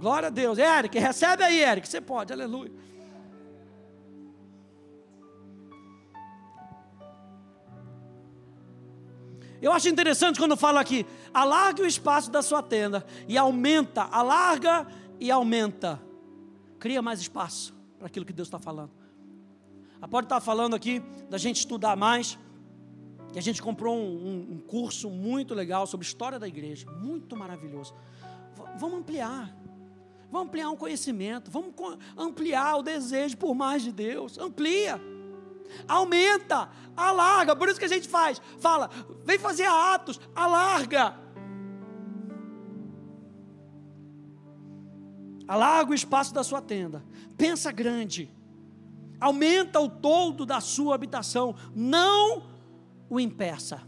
Glória 0.00 0.26
a 0.26 0.28
Deus. 0.28 0.58
Eric, 0.58 0.98
recebe 0.98 1.44
aí, 1.44 1.62
Eric. 1.62 1.88
Você 1.88 2.00
pode, 2.00 2.32
aleluia. 2.32 2.72
Eu 9.62 9.70
acho 9.70 9.88
interessante 9.88 10.40
quando 10.40 10.56
fala 10.56 10.80
aqui, 10.80 11.06
alargue 11.32 11.82
o 11.82 11.86
espaço 11.86 12.28
da 12.28 12.42
sua 12.42 12.60
tenda 12.60 13.06
e 13.28 13.38
aumenta, 13.38 14.02
alarga 14.02 14.84
e 15.20 15.30
aumenta. 15.30 16.02
Cria 16.80 17.00
mais 17.00 17.20
espaço 17.20 17.72
para 17.98 18.08
aquilo 18.08 18.26
que 18.26 18.32
Deus 18.32 18.48
está 18.48 18.58
falando. 18.58 18.90
A 20.02 20.08
pode 20.08 20.24
estar 20.24 20.40
falando 20.40 20.74
aqui 20.74 21.00
da 21.30 21.38
gente 21.38 21.58
estudar 21.58 21.94
mais, 21.94 22.36
que 23.36 23.40
a 23.40 23.42
gente 23.42 23.60
comprou 23.60 23.94
um, 23.94 24.52
um, 24.52 24.58
curso 24.66 25.10
muito 25.10 25.54
legal 25.54 25.86
sobre 25.86 26.06
história 26.06 26.38
da 26.38 26.48
igreja, 26.48 26.90
muito 26.90 27.36
maravilhoso. 27.36 27.94
Vamos 28.78 29.00
ampliar. 29.00 29.54
Vamos 30.30 30.48
ampliar 30.48 30.70
um 30.70 30.76
conhecimento, 30.76 31.50
vamos 31.50 31.74
ampliar 32.16 32.76
o 32.78 32.82
desejo 32.82 33.36
por 33.36 33.54
mais 33.54 33.82
de 33.82 33.92
Deus. 33.92 34.38
Amplia, 34.38 34.98
aumenta, 35.86 36.70
alarga. 36.96 37.54
Por 37.54 37.68
isso 37.68 37.78
que 37.78 37.84
a 37.84 37.88
gente 37.88 38.08
faz. 38.08 38.40
Fala, 38.58 38.88
vem 39.22 39.38
fazer 39.38 39.66
atos, 39.66 40.18
alarga. 40.34 41.14
Alarga 45.46 45.90
o 45.90 45.94
espaço 45.94 46.32
da 46.32 46.42
sua 46.42 46.62
tenda. 46.62 47.04
Pensa 47.36 47.70
grande. 47.70 48.34
Aumenta 49.20 49.78
o 49.78 49.90
todo 49.90 50.46
da 50.46 50.58
sua 50.62 50.94
habitação. 50.94 51.54
Não 51.74 52.55
o 53.08 53.20
impeça. 53.20 53.82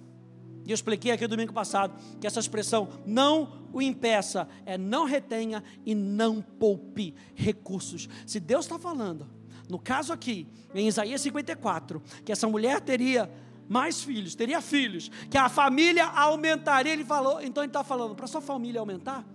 E 0.66 0.70
eu 0.70 0.74
expliquei 0.74 1.10
aqui 1.10 1.26
domingo 1.26 1.52
passado 1.52 1.98
que 2.20 2.26
essa 2.26 2.40
expressão 2.40 2.88
não 3.06 3.68
o 3.72 3.80
impeça 3.80 4.48
é 4.66 4.76
não 4.76 5.04
retenha 5.04 5.64
e 5.84 5.94
não 5.94 6.42
poupe 6.42 7.14
recursos. 7.34 8.08
Se 8.26 8.38
Deus 8.38 8.66
está 8.66 8.78
falando, 8.78 9.26
no 9.68 9.78
caso 9.78 10.12
aqui, 10.12 10.46
em 10.74 10.86
Isaías 10.86 11.20
54, 11.22 12.02
que 12.24 12.32
essa 12.32 12.46
mulher 12.46 12.80
teria 12.80 13.30
mais 13.68 14.02
filhos, 14.02 14.34
teria 14.34 14.60
filhos, 14.60 15.10
que 15.30 15.36
a 15.36 15.48
família 15.48 16.06
aumentaria, 16.06 16.92
ele 16.92 17.04
falou, 17.04 17.40
então 17.42 17.62
ele 17.62 17.68
está 17.68 17.84
falando, 17.84 18.14
para 18.14 18.26
sua 18.26 18.40
família 18.40 18.80
aumentar, 18.80 19.26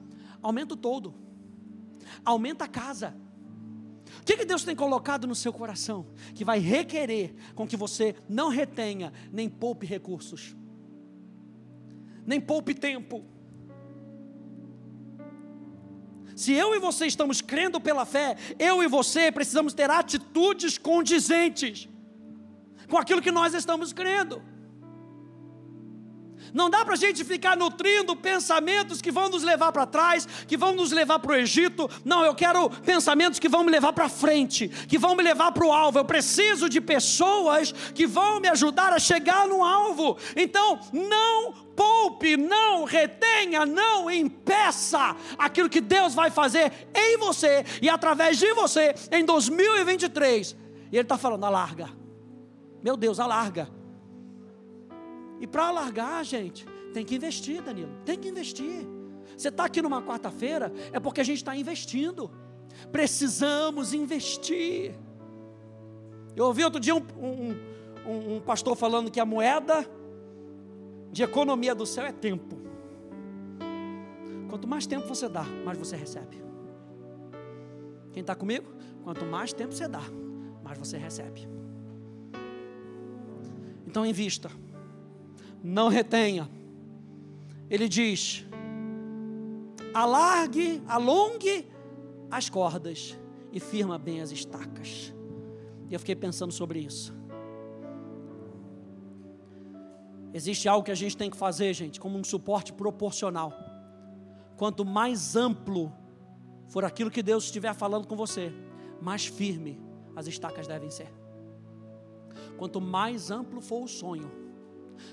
aumenta 0.42 0.74
o 0.74 0.78
todo, 0.78 1.13
aumenta 2.25 2.66
a 2.66 2.68
casa, 2.68 3.16
o 4.24 4.25
que, 4.25 4.38
que 4.38 4.46
Deus 4.46 4.63
tem 4.63 4.74
colocado 4.74 5.27
no 5.27 5.36
seu 5.36 5.51
coração 5.51 6.06
que 6.34 6.46
vai 6.46 6.58
requerer 6.58 7.36
com 7.53 7.68
que 7.68 7.75
você 7.75 8.15
não 8.30 8.48
retenha 8.48 9.12
nem 9.30 9.50
poupe 9.50 9.86
recursos, 9.86 10.56
nem 12.25 12.39
poupe 12.39 12.74
tempo? 12.74 13.25
Se 16.38 16.53
eu 16.53 16.74
e 16.74 16.80
você 16.80 17.06
estamos 17.06 17.42
crendo 17.42 17.82
pela 17.82 18.06
fé, 18.06 18.38
eu 18.58 18.82
e 18.82 18.88
você 18.88 19.30
precisamos 19.30 19.74
ter 19.74 19.89
atitudes 19.89 20.77
condizentes 20.77 21.89
com 22.88 22.98
aquilo 22.98 23.22
que 23.22 23.30
nós 23.30 23.53
estamos 23.53 23.92
crendo. 23.92 24.42
Não 26.54 26.70
dá 26.70 26.86
para 26.86 26.94
a 26.94 26.98
gente 26.98 27.24
ficar 27.24 27.58
nutrindo 27.58 28.16
pensamentos 28.16 29.02
que 29.02 29.12
vão 29.12 29.28
nos 29.28 29.42
levar 29.42 29.72
para 29.72 29.88
trás, 29.88 30.28
que 30.48 30.56
vão 30.56 30.76
nos 30.76 30.92
levar 30.92 31.18
para 31.18 31.32
o 31.32 31.36
Egito. 31.36 31.90
Não, 32.06 32.24
eu 32.24 32.36
quero 32.36 32.70
pensamentos 32.70 33.40
que 33.40 33.50
vão 33.50 33.64
me 33.64 33.72
levar 33.72 33.92
para 33.92 34.08
frente, 34.08 34.68
que 34.68 34.98
vão 34.98 35.16
me 35.16 35.24
levar 35.24 35.52
para 35.52 35.66
o 35.66 35.74
alvo. 35.74 35.98
Eu 35.98 36.06
preciso 36.06 36.70
de 36.70 36.80
pessoas 36.80 37.72
que 37.72 38.06
vão 38.06 38.40
me 38.40 38.48
ajudar 38.48 38.94
a 38.94 39.00
chegar 39.00 39.48
no 39.48 39.64
alvo. 39.64 40.18
Então, 40.36 40.80
não 40.94 41.54
poupe, 41.76 42.38
não 42.38 42.84
retenha, 42.84 43.66
não 43.66 44.12
impeça 44.12 45.16
aquilo 45.40 45.70
que 45.70 45.82
Deus 45.82 46.14
vai 46.14 46.30
fazer 46.30 46.72
em 46.94 47.18
você 47.18 47.66
e 47.82 47.90
através 47.90 48.38
de 48.38 48.54
você 48.54 48.94
em 49.12 49.26
2023. 49.26 50.56
E 50.92 50.96
Ele 50.96 51.02
está 51.02 51.18
falando, 51.18 51.46
alarga. 51.46 51.90
Meu 52.84 52.96
Deus, 52.96 53.20
alarga 53.20 53.83
e 55.44 55.48
para 55.48 55.68
alargar, 55.68 56.24
gente, 56.24 56.66
tem 56.94 57.04
que 57.04 57.16
investir, 57.18 57.62
Danilo. 57.62 57.92
Tem 58.06 58.18
que 58.18 58.30
investir. 58.30 58.88
Você 59.38 59.50
está 59.50 59.66
aqui 59.66 59.82
numa 59.82 60.02
quarta-feira, 60.02 60.72
é 60.94 61.02
porque 61.02 61.20
a 61.20 61.24
gente 61.24 61.40
está 61.40 61.54
investindo. 61.54 62.32
Precisamos 62.94 63.94
investir. 63.94 64.96
Eu 66.34 66.46
ouvi 66.46 66.64
outro 66.64 66.80
dia 66.80 66.96
um, 66.96 67.02
um, 67.18 68.36
um, 68.36 68.40
pastor 68.40 68.78
falando 68.78 69.12
que 69.12 69.20
a 69.20 69.26
moeda 69.26 69.86
de 71.12 71.24
economia 71.24 71.76
do 71.76 71.86
céu 71.86 72.06
é 72.06 72.14
tempo. 72.14 72.58
Quanto 74.50 74.66
mais 74.66 74.88
tempo 74.88 75.06
você 75.06 75.28
dá, 75.28 75.44
mais 75.44 75.78
você 75.78 75.98
recebe. 75.98 76.42
Quem 78.14 78.22
está 78.22 78.34
comigo? 78.34 78.72
Quanto 79.04 79.26
mais 79.26 79.52
tempo 79.52 79.74
você 79.74 79.90
dá, 79.90 80.04
mais 80.64 80.78
você 80.78 80.98
recebe. 80.98 81.50
Então 83.86 84.06
invista 84.06 84.50
não 85.63 85.88
retenha. 85.88 86.50
Ele 87.70 87.88
diz: 87.88 88.46
alargue, 89.93 90.84
alongue 90.86 91.67
as 92.29 92.50
cordas 92.50 93.17
e 93.51 93.60
firma 93.60 93.98
bem 93.98 94.20
as 94.20 94.32
estacas. 94.32 95.13
E 95.89 95.93
eu 95.93 96.00
fiquei 96.00 96.15
pensando 96.15 96.51
sobre 96.51 96.79
isso. 96.79 97.15
Existe 100.34 100.67
algo 100.67 100.84
que 100.84 100.91
a 100.91 100.96
gente 100.96 101.15
tem 101.15 101.29
que 101.29 101.38
fazer, 101.38 101.74
gente, 101.74 102.00
como 102.00 102.17
um 102.17 102.24
suporte 102.24 102.74
proporcional. 102.74 103.53
Quanto 104.58 104.84
mais 104.84 105.36
amplo 105.36 105.93
for 106.67 106.84
aquilo 106.84 107.12
que 107.12 107.22
Deus 107.22 107.46
estiver 107.46 107.74
falando 107.75 108.08
com 108.08 108.15
você, 108.15 108.51
mais 109.00 109.27
firme 109.27 109.79
as 110.15 110.25
estacas 110.25 110.67
devem 110.67 110.89
ser. 110.89 111.13
Quanto 112.58 112.82
mais 112.82 113.29
amplo 113.29 113.62
for 113.62 113.84
o 113.84 113.88
sonho, 113.88 114.43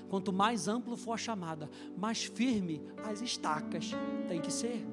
Quanto 0.09 0.31
mais 0.31 0.67
amplo 0.67 0.95
for 0.95 1.13
a 1.13 1.17
chamada, 1.17 1.69
mais 1.97 2.23
firme 2.23 2.81
as 3.03 3.21
estacas 3.21 3.91
tem 4.27 4.41
que 4.41 4.51
ser. 4.51 4.85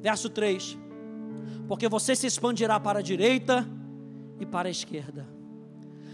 Verso 0.00 0.28
3: 0.28 0.76
Porque 1.66 1.88
você 1.88 2.14
se 2.14 2.26
expandirá 2.26 2.78
para 2.78 2.98
a 2.98 3.02
direita 3.02 3.68
e 4.38 4.46
para 4.46 4.68
a 4.68 4.70
esquerda, 4.70 5.26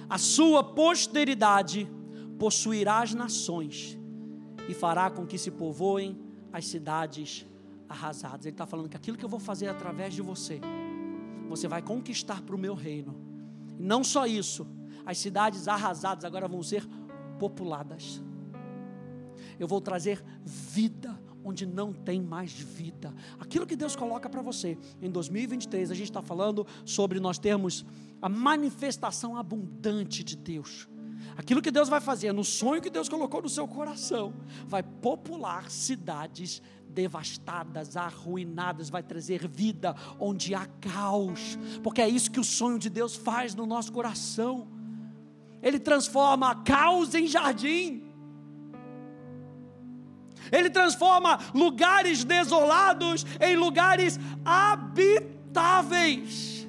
a 0.08 0.18
sua 0.18 0.62
posteridade 0.62 1.90
possuirá 2.38 3.02
as 3.02 3.14
nações 3.14 3.98
e 4.68 4.74
fará 4.74 5.10
com 5.10 5.26
que 5.26 5.36
se 5.36 5.50
povoem 5.50 6.18
as 6.52 6.66
cidades 6.66 7.46
arrasadas. 7.88 8.46
Ele 8.46 8.54
está 8.54 8.66
falando 8.66 8.88
que 8.88 8.96
aquilo 8.96 9.16
que 9.16 9.24
eu 9.24 9.28
vou 9.28 9.40
fazer 9.40 9.68
através 9.68 10.14
de 10.14 10.22
você, 10.22 10.60
você 11.48 11.66
vai 11.66 11.82
conquistar 11.82 12.40
para 12.42 12.54
o 12.54 12.58
meu 12.58 12.74
reino. 12.74 13.14
E 13.78 13.82
não 13.82 14.04
só 14.04 14.26
isso, 14.26 14.66
as 15.04 15.18
cidades 15.18 15.68
arrasadas 15.68 16.24
agora 16.24 16.48
vão 16.48 16.62
ser 16.62 16.86
populadas. 17.38 18.22
Eu 19.58 19.66
vou 19.66 19.80
trazer 19.80 20.24
vida 20.44 21.18
onde 21.44 21.66
não 21.66 21.92
tem 21.92 22.20
mais 22.20 22.52
vida. 22.52 23.14
Aquilo 23.38 23.66
que 23.66 23.76
Deus 23.76 23.96
coloca 23.96 24.28
para 24.28 24.42
você 24.42 24.78
em 25.00 25.10
2023, 25.10 25.90
a 25.90 25.94
gente 25.94 26.10
está 26.10 26.22
falando 26.22 26.66
sobre 26.84 27.18
nós 27.18 27.38
termos 27.38 27.84
a 28.20 28.28
manifestação 28.28 29.36
abundante 29.36 30.22
de 30.22 30.36
Deus. 30.36 30.88
Aquilo 31.36 31.62
que 31.62 31.70
Deus 31.70 31.88
vai 31.88 32.00
fazer 32.00 32.32
no 32.32 32.44
sonho 32.44 32.82
que 32.82 32.90
Deus 32.90 33.08
colocou 33.08 33.42
no 33.42 33.48
seu 33.48 33.66
coração, 33.66 34.32
vai 34.66 34.82
popular 34.82 35.70
cidades 35.70 36.62
devastadas, 36.88 37.96
arruinadas, 37.96 38.90
vai 38.90 39.02
trazer 39.02 39.46
vida 39.46 39.94
onde 40.18 40.54
há 40.54 40.66
caos, 40.80 41.58
porque 41.82 42.02
é 42.02 42.08
isso 42.08 42.30
que 42.30 42.40
o 42.40 42.44
sonho 42.44 42.78
de 42.78 42.90
Deus 42.90 43.14
faz 43.14 43.54
no 43.54 43.64
nosso 43.64 43.92
coração. 43.92 44.79
Ele 45.62 45.78
transforma 45.78 46.62
caos 46.64 47.14
em 47.14 47.26
jardim. 47.26 48.10
Ele 50.50 50.70
transforma 50.70 51.38
lugares 51.54 52.24
desolados 52.24 53.26
em 53.40 53.54
lugares 53.56 54.18
habitáveis. 54.44 56.60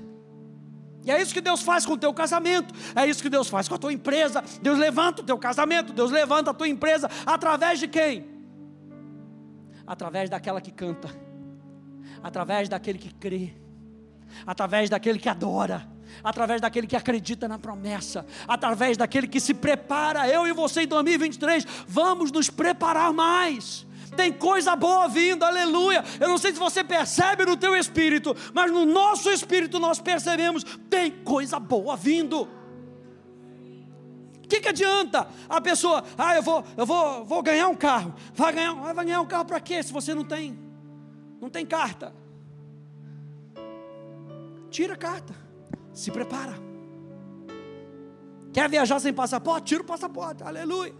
E 1.03 1.11
é 1.11 1.19
isso 1.21 1.33
que 1.33 1.41
Deus 1.41 1.63
faz 1.63 1.85
com 1.85 1.93
o 1.93 1.97
teu 1.97 2.13
casamento, 2.13 2.73
é 2.95 3.07
isso 3.07 3.23
que 3.23 3.29
Deus 3.29 3.49
faz 3.49 3.67
com 3.67 3.75
a 3.75 3.77
tua 3.77 3.91
empresa. 3.91 4.41
Deus 4.61 4.77
levanta 4.77 5.23
o 5.23 5.25
teu 5.25 5.37
casamento, 5.37 5.91
Deus 5.93 6.11
levanta 6.11 6.51
a 6.51 6.53
tua 6.53 6.67
empresa 6.67 7.09
através 7.25 7.79
de 7.79 7.87
quem? 7.87 8.29
Através 9.87 10.29
daquela 10.29 10.61
que 10.61 10.71
canta, 10.71 11.09
através 12.21 12.69
daquele 12.69 12.99
que 12.99 13.11
crê, 13.11 13.55
através 14.45 14.91
daquele 14.91 15.17
que 15.17 15.27
adora, 15.27 15.89
através 16.23 16.61
daquele 16.61 16.87
que 16.87 16.95
acredita 16.95 17.47
na 17.47 17.59
promessa, 17.59 18.25
através 18.47 18.97
daquele 18.97 19.27
que 19.27 19.39
se 19.39 19.53
prepara. 19.53 20.27
Eu 20.27 20.47
e 20.47 20.53
você 20.53 20.83
em 20.83 20.87
2023 20.87 21.65
vamos 21.87 22.31
nos 22.31 22.49
preparar 22.49 23.13
mais 23.13 23.85
tem 24.15 24.31
coisa 24.31 24.75
boa 24.75 25.07
vindo, 25.07 25.43
aleluia. 25.43 26.03
Eu 26.19 26.27
não 26.27 26.37
sei 26.37 26.51
se 26.51 26.59
você 26.59 26.83
percebe 26.83 27.45
no 27.45 27.55
teu 27.55 27.75
espírito, 27.75 28.35
mas 28.53 28.71
no 28.71 28.85
nosso 28.85 29.29
espírito 29.29 29.79
nós 29.79 29.99
percebemos: 29.99 30.63
tem 30.89 31.11
coisa 31.11 31.59
boa 31.59 31.95
vindo. 31.95 32.47
O 34.43 34.47
que, 34.47 34.59
que 34.59 34.67
adianta 34.67 35.29
a 35.47 35.61
pessoa, 35.61 36.03
ah, 36.17 36.35
eu 36.35 36.43
vou, 36.43 36.63
eu 36.75 36.85
vou, 36.85 37.23
vou 37.23 37.41
ganhar 37.41 37.69
um 37.69 37.75
carro. 37.75 38.13
Vai 38.33 38.51
ganhar, 38.51 38.73
vai 38.73 39.05
ganhar 39.05 39.21
um 39.21 39.25
carro 39.25 39.45
para 39.45 39.61
quê? 39.61 39.81
Se 39.81 39.93
você 39.93 40.13
não 40.13 40.25
tem, 40.25 40.59
não 41.39 41.49
tem 41.49 41.65
carta. 41.65 42.13
Tira 44.69 44.93
a 44.93 44.97
carta, 44.97 45.33
se 45.93 46.11
prepara. 46.11 46.55
Quer 48.53 48.69
viajar 48.69 48.99
sem 48.99 49.13
passaporte? 49.13 49.67
Tira 49.67 49.81
o 49.81 49.85
passaporte, 49.85 50.43
aleluia. 50.43 50.93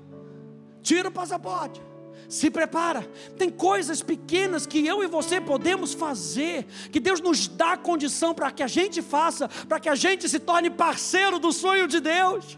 Tira 0.81 1.09
o 1.09 1.11
passaporte 1.11 1.81
se 2.27 2.49
prepara. 2.49 3.01
Tem 3.37 3.49
coisas 3.49 4.01
pequenas 4.01 4.65
que 4.65 4.85
eu 4.85 5.03
e 5.03 5.07
você 5.07 5.41
podemos 5.41 5.93
fazer, 5.93 6.65
que 6.91 6.99
Deus 6.99 7.19
nos 7.19 7.47
dá 7.47 7.75
condição 7.75 8.33
para 8.33 8.51
que 8.51 8.63
a 8.63 8.67
gente 8.67 9.01
faça, 9.01 9.49
para 9.67 9.79
que 9.79 9.89
a 9.89 9.95
gente 9.95 10.27
se 10.29 10.39
torne 10.39 10.69
parceiro 10.69 11.39
do 11.39 11.51
sonho 11.51 11.87
de 11.87 11.99
Deus. 11.99 12.57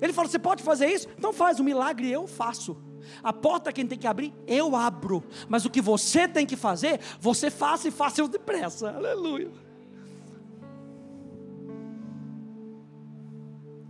Ele 0.00 0.12
fala: 0.12 0.28
Você 0.28 0.38
pode 0.38 0.62
fazer 0.62 0.86
isso? 0.86 1.06
Então 1.18 1.32
faz, 1.32 1.60
o 1.60 1.64
milagre 1.64 2.10
eu 2.10 2.26
faço. 2.26 2.76
A 3.22 3.32
porta 3.32 3.72
quem 3.72 3.86
tem 3.86 3.98
que 3.98 4.06
abrir, 4.06 4.32
eu 4.46 4.74
abro. 4.74 5.22
Mas 5.48 5.64
o 5.64 5.70
que 5.70 5.80
você 5.80 6.26
tem 6.26 6.46
que 6.46 6.56
fazer, 6.56 7.00
você 7.20 7.50
faça 7.50 7.88
e 7.88 7.90
faça 7.90 8.26
depressa. 8.26 8.90
Aleluia. 8.90 9.50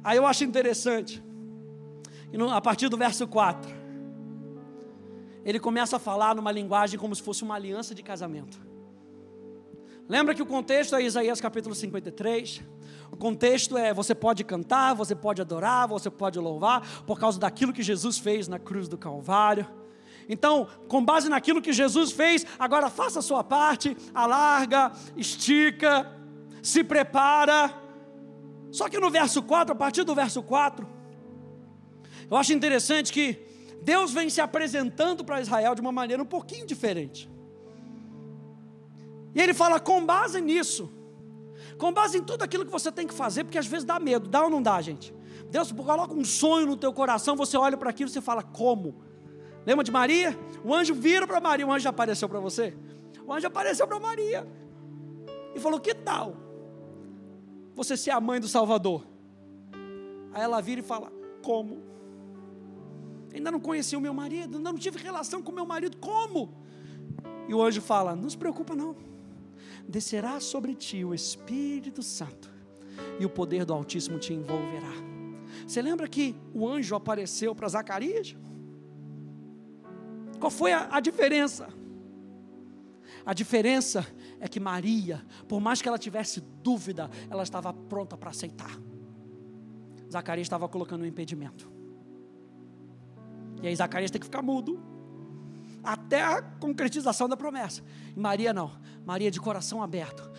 Aí 0.04 0.16
eu 0.16 0.26
acho 0.26 0.44
interessante, 0.44 1.22
a 2.50 2.60
partir 2.60 2.88
do 2.88 2.96
verso 2.96 3.26
4 3.26 3.82
ele 5.44 5.58
começa 5.58 5.96
a 5.96 5.98
falar 5.98 6.34
numa 6.34 6.52
linguagem 6.52 6.98
como 6.98 7.14
se 7.14 7.22
fosse 7.22 7.42
uma 7.42 7.54
aliança 7.54 7.94
de 7.94 8.02
casamento. 8.02 8.60
Lembra 10.08 10.34
que 10.34 10.42
o 10.42 10.46
contexto 10.46 10.94
é 10.94 11.02
Isaías 11.02 11.40
capítulo 11.40 11.74
53? 11.74 12.62
O 13.10 13.16
contexto 13.16 13.76
é: 13.76 13.92
você 13.92 14.14
pode 14.14 14.44
cantar, 14.44 14.94
você 14.94 15.14
pode 15.14 15.40
adorar, 15.40 15.88
você 15.88 16.10
pode 16.10 16.38
louvar, 16.38 17.04
por 17.04 17.18
causa 17.18 17.38
daquilo 17.38 17.72
que 17.72 17.82
Jesus 17.82 18.18
fez 18.18 18.46
na 18.48 18.58
cruz 18.58 18.88
do 18.88 18.98
Calvário. 18.98 19.66
Então, 20.28 20.68
com 20.88 21.04
base 21.04 21.28
naquilo 21.28 21.60
que 21.60 21.72
Jesus 21.72 22.12
fez, 22.12 22.46
agora 22.58 22.88
faça 22.88 23.18
a 23.18 23.22
sua 23.22 23.42
parte, 23.42 23.96
alarga, 24.14 24.92
estica, 25.16 26.10
se 26.62 26.84
prepara. 26.84 27.81
Só 28.72 28.88
que 28.88 28.98
no 28.98 29.10
verso 29.10 29.42
4, 29.42 29.72
a 29.72 29.76
partir 29.76 30.02
do 30.02 30.14
verso 30.14 30.42
4, 30.42 30.88
eu 32.30 32.36
acho 32.38 32.54
interessante 32.54 33.12
que 33.12 33.38
Deus 33.82 34.12
vem 34.12 34.30
se 34.30 34.40
apresentando 34.40 35.22
para 35.22 35.42
Israel 35.42 35.74
de 35.74 35.82
uma 35.82 35.92
maneira 35.92 36.22
um 36.22 36.26
pouquinho 36.26 36.66
diferente. 36.66 37.30
E 39.34 39.40
ele 39.40 39.52
fala: 39.52 39.78
com 39.78 40.04
base 40.06 40.40
nisso, 40.40 40.90
com 41.76 41.92
base 41.92 42.16
em 42.16 42.22
tudo 42.22 42.42
aquilo 42.42 42.64
que 42.64 42.72
você 42.72 42.90
tem 42.90 43.06
que 43.06 43.12
fazer, 43.12 43.44
porque 43.44 43.58
às 43.58 43.66
vezes 43.66 43.84
dá 43.84 44.00
medo, 44.00 44.26
dá 44.26 44.42
ou 44.44 44.50
não 44.50 44.62
dá, 44.62 44.80
gente? 44.80 45.14
Deus 45.50 45.70
coloca 45.70 46.14
um 46.14 46.24
sonho 46.24 46.66
no 46.66 46.76
teu 46.76 46.94
coração, 46.94 47.36
você 47.36 47.58
olha 47.58 47.76
para 47.76 47.90
aquilo 47.90 48.08
e 48.08 48.12
você 48.12 48.22
fala: 48.22 48.42
como? 48.42 49.02
Lembra 49.66 49.84
de 49.84 49.92
Maria? 49.92 50.36
O 50.64 50.74
anjo 50.74 50.94
vira 50.94 51.26
para 51.26 51.40
Maria, 51.40 51.66
o 51.66 51.72
anjo 51.72 51.86
apareceu 51.86 52.26
para 52.26 52.40
você? 52.40 52.74
O 53.26 53.32
anjo 53.34 53.46
apareceu 53.46 53.86
para 53.86 54.00
Maria 54.00 54.48
e 55.54 55.60
falou: 55.60 55.78
que 55.78 55.92
tal 55.92 56.51
você 57.74 57.96
ser 57.96 58.10
a 58.10 58.20
mãe 58.20 58.40
do 58.40 58.48
Salvador? 58.48 59.06
Aí 60.32 60.42
ela 60.42 60.60
vira 60.60 60.80
e 60.80 60.84
fala: 60.84 61.12
como? 61.42 61.92
ainda 63.34 63.50
não 63.50 63.60
conheci 63.60 63.96
o 63.96 64.00
meu 64.00 64.12
marido, 64.12 64.58
ainda 64.58 64.72
não 64.72 64.78
tive 64.78 64.98
relação 64.98 65.42
com 65.42 65.50
o 65.50 65.54
meu 65.54 65.66
marido, 65.66 65.96
como? 65.96 66.54
E 67.48 67.54
o 67.54 67.62
anjo 67.62 67.80
fala: 67.80 68.14
Não 68.14 68.28
se 68.28 68.36
preocupa, 68.36 68.74
não. 68.74 68.94
Descerá 69.88 70.38
sobre 70.40 70.74
ti 70.74 71.04
o 71.04 71.14
Espírito 71.14 72.02
Santo, 72.02 72.50
e 73.18 73.24
o 73.24 73.30
poder 73.30 73.64
do 73.64 73.72
Altíssimo 73.72 74.18
te 74.18 74.32
envolverá. 74.32 74.92
Você 75.66 75.82
lembra 75.82 76.08
que 76.08 76.34
o 76.54 76.68
anjo 76.68 76.94
apareceu 76.94 77.54
para 77.54 77.68
Zacarias? 77.68 78.36
Qual 80.38 80.50
foi 80.50 80.72
a, 80.72 80.88
a 80.90 81.00
diferença? 81.00 81.68
A 83.24 83.32
diferença 83.32 84.06
é 84.40 84.48
que 84.48 84.58
Maria, 84.58 85.24
por 85.48 85.60
mais 85.60 85.80
que 85.80 85.88
ela 85.88 85.98
tivesse 85.98 86.40
dúvida, 86.62 87.08
ela 87.30 87.42
estava 87.42 87.72
pronta 87.72 88.16
para 88.16 88.30
aceitar. 88.30 88.78
Zacarias 90.10 90.46
estava 90.46 90.68
colocando 90.68 91.02
um 91.02 91.06
impedimento. 91.06 91.70
E 93.62 93.68
aí 93.68 93.74
Zacarias 93.74 94.10
tem 94.10 94.20
que 94.20 94.26
ficar 94.26 94.42
mudo. 94.42 94.80
Até 95.82 96.22
a 96.22 96.42
concretização 96.42 97.28
da 97.28 97.36
promessa. 97.36 97.82
E 98.14 98.20
Maria 98.20 98.52
não. 98.52 98.72
Maria 99.06 99.30
de 99.30 99.40
coração 99.40 99.82
aberto. 99.82 100.30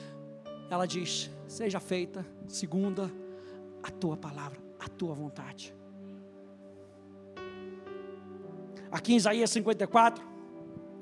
Ela 0.69 0.85
diz: 0.85 1.29
Seja 1.47 1.79
feita, 1.79 2.25
segunda 2.47 3.11
a 3.81 3.89
tua 3.89 4.15
palavra, 4.15 4.59
a 4.79 4.87
tua 4.87 5.13
vontade. 5.13 5.73
Aqui 8.91 9.13
em 9.13 9.17
Isaías 9.17 9.49
54, 9.49 10.23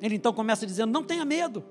ele 0.01 0.15
então 0.15 0.33
começa 0.33 0.65
dizendo: 0.65 0.91
Não 0.91 1.03
tenha 1.03 1.25
medo. 1.25 1.63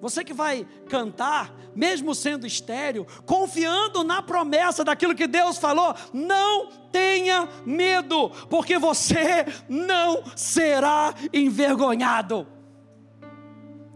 Você 0.00 0.22
que 0.22 0.34
vai 0.34 0.66
cantar, 0.88 1.54
mesmo 1.74 2.14
sendo 2.14 2.46
estéreo, 2.46 3.06
confiando 3.24 4.04
na 4.04 4.22
promessa 4.22 4.84
daquilo 4.84 5.14
que 5.14 5.26
Deus 5.26 5.58
falou, 5.58 5.94
não 6.12 6.68
tenha 6.92 7.48
medo, 7.64 8.30
porque 8.50 8.78
você 8.78 9.46
não 9.68 10.22
será 10.36 11.14
envergonhado. 11.32 12.46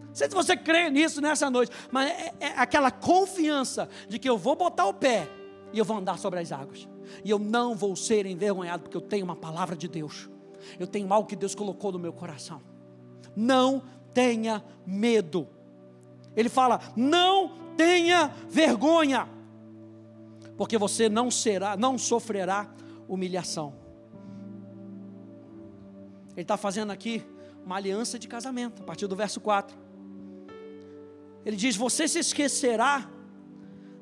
Não 0.08 0.14
sei 0.14 0.28
se 0.28 0.34
você 0.34 0.56
crê 0.56 0.90
nisso 0.90 1.20
nessa 1.20 1.48
noite, 1.48 1.70
mas 1.90 2.10
é, 2.10 2.34
é 2.40 2.46
aquela 2.56 2.90
confiança 2.90 3.88
de 4.08 4.18
que 4.18 4.28
eu 4.28 4.36
vou 4.36 4.56
botar 4.56 4.86
o 4.86 4.94
pé 4.94 5.28
e 5.72 5.78
eu 5.78 5.84
vou 5.84 5.96
andar 5.96 6.18
sobre 6.18 6.40
as 6.40 6.50
águas, 6.50 6.88
e 7.24 7.30
eu 7.30 7.38
não 7.38 7.74
vou 7.76 7.94
ser 7.94 8.26
envergonhado, 8.26 8.82
porque 8.82 8.96
eu 8.96 9.00
tenho 9.00 9.24
uma 9.24 9.36
palavra 9.36 9.76
de 9.76 9.86
Deus, 9.86 10.28
eu 10.78 10.86
tenho 10.86 11.12
algo 11.12 11.28
que 11.28 11.36
Deus 11.36 11.54
colocou 11.54 11.92
no 11.92 11.98
meu 11.98 12.12
coração. 12.12 12.60
Não 13.36 13.82
tenha 14.12 14.62
medo. 14.84 15.48
Ele 16.36 16.48
fala: 16.48 16.80
não 16.96 17.52
tenha 17.76 18.28
vergonha, 18.48 19.28
porque 20.56 20.76
você 20.76 21.08
não 21.08 21.30
será, 21.30 21.76
não 21.76 21.96
sofrerá 21.96 22.72
humilhação. 23.08 23.74
Ele 26.32 26.42
está 26.42 26.56
fazendo 26.56 26.90
aqui 26.90 27.24
uma 27.64 27.76
aliança 27.76 28.18
de 28.18 28.28
casamento, 28.28 28.82
a 28.82 28.84
partir 28.84 29.06
do 29.06 29.16
verso 29.16 29.40
4. 29.40 29.76
Ele 31.44 31.56
diz: 31.56 31.76
Você 31.76 32.06
se 32.06 32.18
esquecerá 32.18 33.10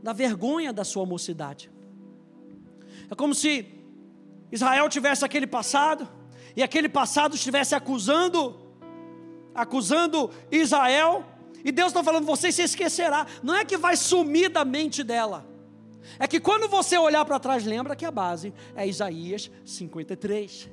da 0.02 0.12
vergonha 0.12 0.72
da 0.72 0.84
sua 0.84 1.04
mocidade. 1.06 1.70
É 3.10 3.14
como 3.14 3.34
se 3.34 3.66
Israel 4.50 4.88
tivesse 4.88 5.24
aquele 5.24 5.46
passado, 5.46 6.08
e 6.56 6.62
aquele 6.62 6.88
passado 6.88 7.34
estivesse 7.34 7.74
acusando, 7.74 8.58
acusando 9.54 10.30
Israel, 10.50 11.24
e 11.68 11.72
Deus 11.72 11.88
está 11.88 12.02
falando, 12.02 12.24
você 12.24 12.50
se 12.50 12.62
esquecerá, 12.62 13.26
não 13.42 13.54
é 13.54 13.62
que 13.62 13.76
vai 13.76 13.94
sumir 13.94 14.48
da 14.48 14.64
mente 14.64 15.04
dela, 15.04 15.46
é 16.18 16.26
que 16.26 16.40
quando 16.40 16.66
você 16.66 16.96
olhar 16.96 17.26
para 17.26 17.38
trás, 17.38 17.66
lembra 17.66 17.94
que 17.94 18.06
a 18.06 18.10
base 18.10 18.54
é 18.74 18.88
Isaías 18.88 19.50
53. 19.66 20.70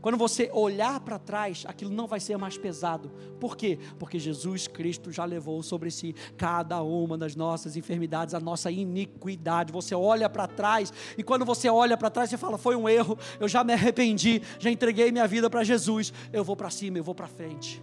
Quando 0.00 0.16
você 0.16 0.48
olhar 0.50 0.98
para 1.00 1.18
trás, 1.18 1.64
aquilo 1.68 1.90
não 1.90 2.06
vai 2.06 2.20
ser 2.20 2.38
mais 2.38 2.56
pesado. 2.56 3.10
Por 3.38 3.54
quê? 3.54 3.78
Porque 3.98 4.18
Jesus 4.18 4.66
Cristo 4.66 5.12
já 5.12 5.26
levou 5.26 5.62
sobre 5.62 5.90
si 5.90 6.14
cada 6.38 6.82
uma 6.82 7.18
das 7.18 7.36
nossas 7.36 7.76
enfermidades, 7.76 8.34
a 8.34 8.40
nossa 8.40 8.70
iniquidade. 8.70 9.72
Você 9.72 9.94
olha 9.94 10.28
para 10.30 10.46
trás 10.46 10.90
e 11.18 11.22
quando 11.22 11.44
você 11.44 11.68
olha 11.68 11.98
para 11.98 12.08
trás, 12.08 12.30
você 12.30 12.38
fala: 12.38 12.56
foi 12.56 12.76
um 12.76 12.88
erro, 12.88 13.18
eu 13.38 13.48
já 13.48 13.62
me 13.62 13.74
arrependi, 13.74 14.40
já 14.58 14.70
entreguei 14.70 15.12
minha 15.12 15.26
vida 15.26 15.50
para 15.50 15.64
Jesus. 15.64 16.14
Eu 16.32 16.44
vou 16.44 16.56
para 16.56 16.70
cima, 16.70 16.96
eu 16.96 17.04
vou 17.04 17.14
para 17.14 17.26
frente 17.26 17.82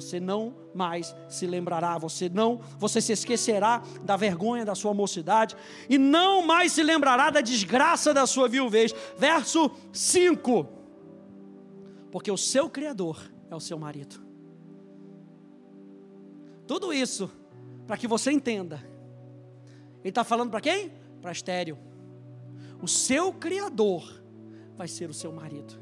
você 0.00 0.20
não 0.20 0.54
mais 0.72 1.14
se 1.28 1.44
lembrará, 1.44 1.98
você 1.98 2.28
não, 2.28 2.60
você 2.78 3.00
se 3.00 3.12
esquecerá 3.12 3.82
da 4.04 4.16
vergonha 4.16 4.64
da 4.64 4.76
sua 4.76 4.94
mocidade 4.94 5.56
e 5.90 5.98
não 5.98 6.46
mais 6.46 6.70
se 6.70 6.84
lembrará 6.84 7.30
da 7.30 7.40
desgraça 7.40 8.14
da 8.14 8.24
sua 8.24 8.48
viuvez. 8.48 8.94
Verso 9.18 9.68
5. 9.92 10.68
Porque 12.12 12.30
o 12.30 12.36
seu 12.36 12.70
criador 12.70 13.20
é 13.50 13.56
o 13.56 13.60
seu 13.60 13.76
marido. 13.76 14.22
Tudo 16.64 16.92
isso 16.92 17.28
para 17.84 17.96
que 17.96 18.06
você 18.06 18.30
entenda. 18.30 18.76
Ele 20.00 20.10
está 20.10 20.22
falando 20.22 20.50
para 20.50 20.60
quem? 20.60 20.92
Para 21.20 21.32
estéreo. 21.32 21.76
O 22.80 22.86
seu 22.86 23.32
criador 23.32 24.22
vai 24.76 24.86
ser 24.86 25.10
o 25.10 25.14
seu 25.14 25.32
marido. 25.32 25.74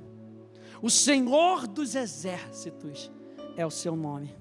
O 0.80 0.88
Senhor 0.88 1.66
dos 1.66 1.94
exércitos 1.94 3.10
é 3.56 3.64
o 3.64 3.70
seu 3.70 3.96
nome. 3.96 4.34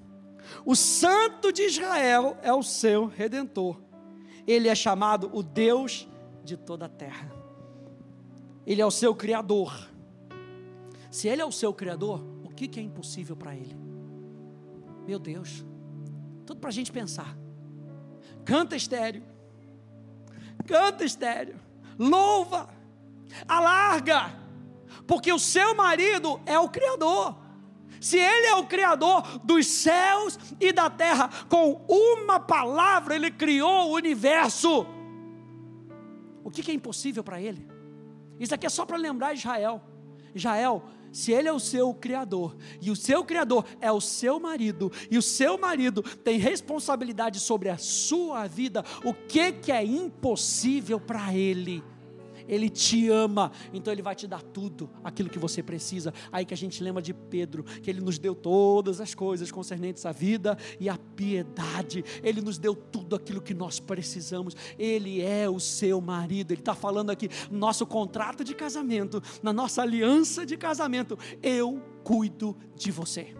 O 0.64 0.76
Santo 0.76 1.52
de 1.52 1.62
Israel 1.62 2.36
é 2.42 2.52
o 2.52 2.62
seu 2.62 3.06
redentor. 3.06 3.80
Ele 4.46 4.68
é 4.68 4.74
chamado 4.74 5.30
o 5.32 5.42
Deus 5.42 6.08
de 6.44 6.56
toda 6.56 6.86
a 6.86 6.88
terra. 6.88 7.32
Ele 8.64 8.80
é 8.80 8.86
o 8.86 8.90
seu 8.90 9.14
criador. 9.14 9.90
Se 11.10 11.28
ele 11.28 11.42
é 11.42 11.44
o 11.44 11.52
seu 11.52 11.72
criador, 11.72 12.22
o 12.44 12.50
que, 12.50 12.78
é 12.78 12.82
impossível 12.82 13.36
para 13.36 13.54
ele? 13.54 13.76
Meu 15.06 15.18
Deus, 15.18 15.64
tudo 16.44 16.60
para 16.60 16.70
a 16.70 16.72
gente 16.72 16.92
pensar. 16.92 17.36
Canta 18.44 18.76
estéreo, 18.76 19.22
canta 20.66 21.04
estéreo, 21.04 21.56
louva, 21.98 22.68
alarga, 23.46 24.32
porque 25.06 25.32
o 25.32 25.38
seu 25.38 25.74
marido 25.74 26.40
é 26.46 26.58
o 26.58 26.68
Criador. 26.68 27.45
Se 28.00 28.18
Ele 28.18 28.46
é 28.46 28.54
o 28.56 28.66
Criador 28.66 29.38
dos 29.44 29.66
céus 29.66 30.38
e 30.60 30.72
da 30.72 30.88
terra, 30.90 31.28
com 31.48 31.84
uma 31.88 32.38
palavra 32.40 33.14
Ele 33.14 33.30
criou 33.30 33.90
o 33.90 33.94
universo. 33.94 34.86
O 36.44 36.50
que, 36.50 36.70
é 36.70 36.74
impossível 36.74 37.24
para 37.24 37.40
Ele? 37.40 37.66
Isso 38.38 38.54
aqui 38.54 38.66
é 38.66 38.70
só 38.70 38.84
para 38.84 38.96
lembrar 38.96 39.34
Israel. 39.34 39.80
Israel, 40.34 40.84
se 41.10 41.32
ele 41.32 41.48
é 41.48 41.52
o 41.52 41.58
seu 41.58 41.94
criador, 41.94 42.56
e 42.80 42.90
o 42.90 42.96
seu 42.96 43.24
criador 43.24 43.64
é 43.80 43.90
o 43.90 44.00
seu 44.00 44.38
marido, 44.38 44.92
e 45.10 45.16
o 45.16 45.22
seu 45.22 45.56
marido 45.56 46.02
tem 46.02 46.38
responsabilidade 46.38 47.40
sobre 47.40 47.70
a 47.70 47.78
sua 47.78 48.46
vida, 48.46 48.84
o 49.02 49.14
que, 49.14 49.50
que 49.52 49.72
é 49.72 49.82
impossível 49.82 51.00
para 51.00 51.34
ele? 51.34 51.82
Ele 52.48 52.68
te 52.68 53.08
ama, 53.08 53.50
então 53.72 53.92
Ele 53.92 54.02
vai 54.02 54.14
te 54.14 54.26
dar 54.26 54.42
tudo 54.42 54.88
aquilo 55.02 55.28
que 55.28 55.38
você 55.38 55.62
precisa. 55.62 56.12
Aí 56.30 56.44
que 56.44 56.54
a 56.54 56.56
gente 56.56 56.82
lembra 56.82 57.02
de 57.02 57.12
Pedro, 57.12 57.64
que 57.64 57.90
Ele 57.90 58.00
nos 58.00 58.18
deu 58.18 58.34
todas 58.34 59.00
as 59.00 59.14
coisas 59.14 59.50
concernentes 59.50 60.06
à 60.06 60.12
vida 60.12 60.56
e 60.78 60.88
à 60.88 60.96
piedade. 60.96 62.04
Ele 62.22 62.40
nos 62.40 62.58
deu 62.58 62.74
tudo 62.74 63.16
aquilo 63.16 63.40
que 63.40 63.54
nós 63.54 63.80
precisamos. 63.80 64.56
Ele 64.78 65.20
é 65.20 65.48
o 65.48 65.58
seu 65.58 66.00
marido. 66.00 66.52
Ele 66.52 66.60
está 66.60 66.74
falando 66.74 67.10
aqui, 67.10 67.28
nosso 67.50 67.86
contrato 67.86 68.44
de 68.44 68.54
casamento, 68.54 69.22
na 69.42 69.52
nossa 69.52 69.82
aliança 69.82 70.46
de 70.46 70.56
casamento, 70.56 71.18
eu 71.42 71.82
cuido 72.04 72.56
de 72.74 72.90
você. 72.90 73.34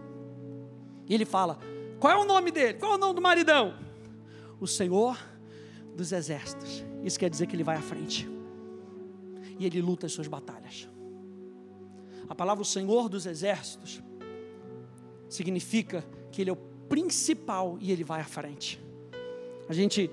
E 1.09 1.15
ele 1.15 1.25
fala: 1.25 1.59
qual 1.99 2.13
é 2.13 2.17
o 2.17 2.25
nome 2.25 2.51
dele? 2.51 2.75
Qual 2.75 2.93
é 2.93 2.95
o 2.97 2.99
nome 2.99 3.15
do 3.15 3.23
maridão? 3.23 3.75
O 4.61 4.67
Senhor 4.67 5.19
dos 5.95 6.13
Exércitos. 6.13 6.85
Isso 7.05 7.19
quer 7.19 7.31
dizer 7.31 7.47
que 7.47 7.55
ele 7.55 7.65
vai 7.65 7.77
à 7.77 7.83
frente 7.83 8.36
e 9.59 9.67
ele 9.67 9.81
luta 9.81 10.07
as 10.07 10.13
suas 10.13 10.29
batalhas. 10.29 10.89
A 12.29 12.35
palavra 12.35 12.65
Senhor 12.65 13.09
dos 13.09 13.27
Exércitos 13.27 14.03
significa 15.29 16.05
que 16.31 16.41
ele 16.41 16.51
é 16.51 16.53
o 16.53 16.57
principal 16.57 17.77
e 17.81 17.93
ele 17.93 18.05
vai 18.05 18.21
à 18.21 18.25
frente. 18.25 18.81
A 19.69 19.73
gente, 19.73 20.11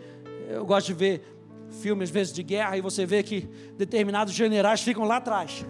eu 0.50 0.66
gosto 0.66 0.88
de 0.88 0.94
ver 0.94 1.22
filmes 1.70 2.10
às 2.10 2.14
vezes 2.14 2.34
de 2.34 2.44
guerra 2.44 2.78
e 2.78 2.82
você 2.82 3.06
vê 3.06 3.24
que 3.24 3.42
determinados 3.78 4.34
generais 4.34 4.82
ficam 4.82 5.04
lá 5.04 5.18
atrás. 5.18 5.66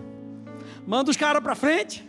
Manda 0.86 1.10
os 1.10 1.18
caras 1.18 1.42
para 1.42 1.56
frente 1.56 2.08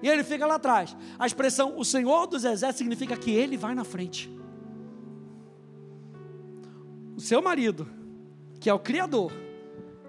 e 0.00 0.08
ele 0.08 0.24
fica 0.24 0.46
lá 0.46 0.56
atrás. 0.56 0.96
A 1.18 1.26
expressão 1.26 1.78
o 1.78 1.84
Senhor 1.84 2.26
dos 2.26 2.44
Exércitos 2.44 2.78
significa 2.78 3.16
que 3.16 3.30
ele 3.30 3.56
vai 3.56 3.74
na 3.74 3.84
frente. 3.84 4.30
O 7.16 7.20
seu 7.20 7.42
marido, 7.42 7.86
que 8.58 8.70
é 8.70 8.74
o 8.74 8.78
Criador, 8.78 9.32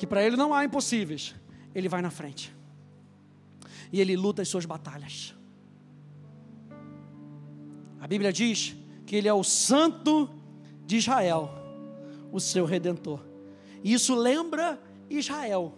que 0.04 0.08
para 0.08 0.22
ele 0.22 0.36
não 0.36 0.54
há 0.54 0.66
impossíveis, 0.66 1.34
ele 1.74 1.88
vai 1.88 2.02
na 2.02 2.12
frente. 2.12 2.54
E 3.90 4.02
ele 4.02 4.18
luta 4.18 4.42
as 4.42 4.50
suas 4.50 4.66
batalhas. 4.66 5.34
A 8.02 8.06
Bíblia 8.06 8.34
diz 8.34 8.76
que 9.06 9.16
ele 9.16 9.30
é 9.30 9.34
o 9.34 9.46
santo 9.46 10.30
de 10.86 10.98
Israel, 10.98 11.50
o 12.34 12.40
seu 12.42 12.66
redentor. 12.66 13.22
E 13.82 13.94
isso 13.94 14.14
lembra 14.14 14.78
Israel, 15.10 15.74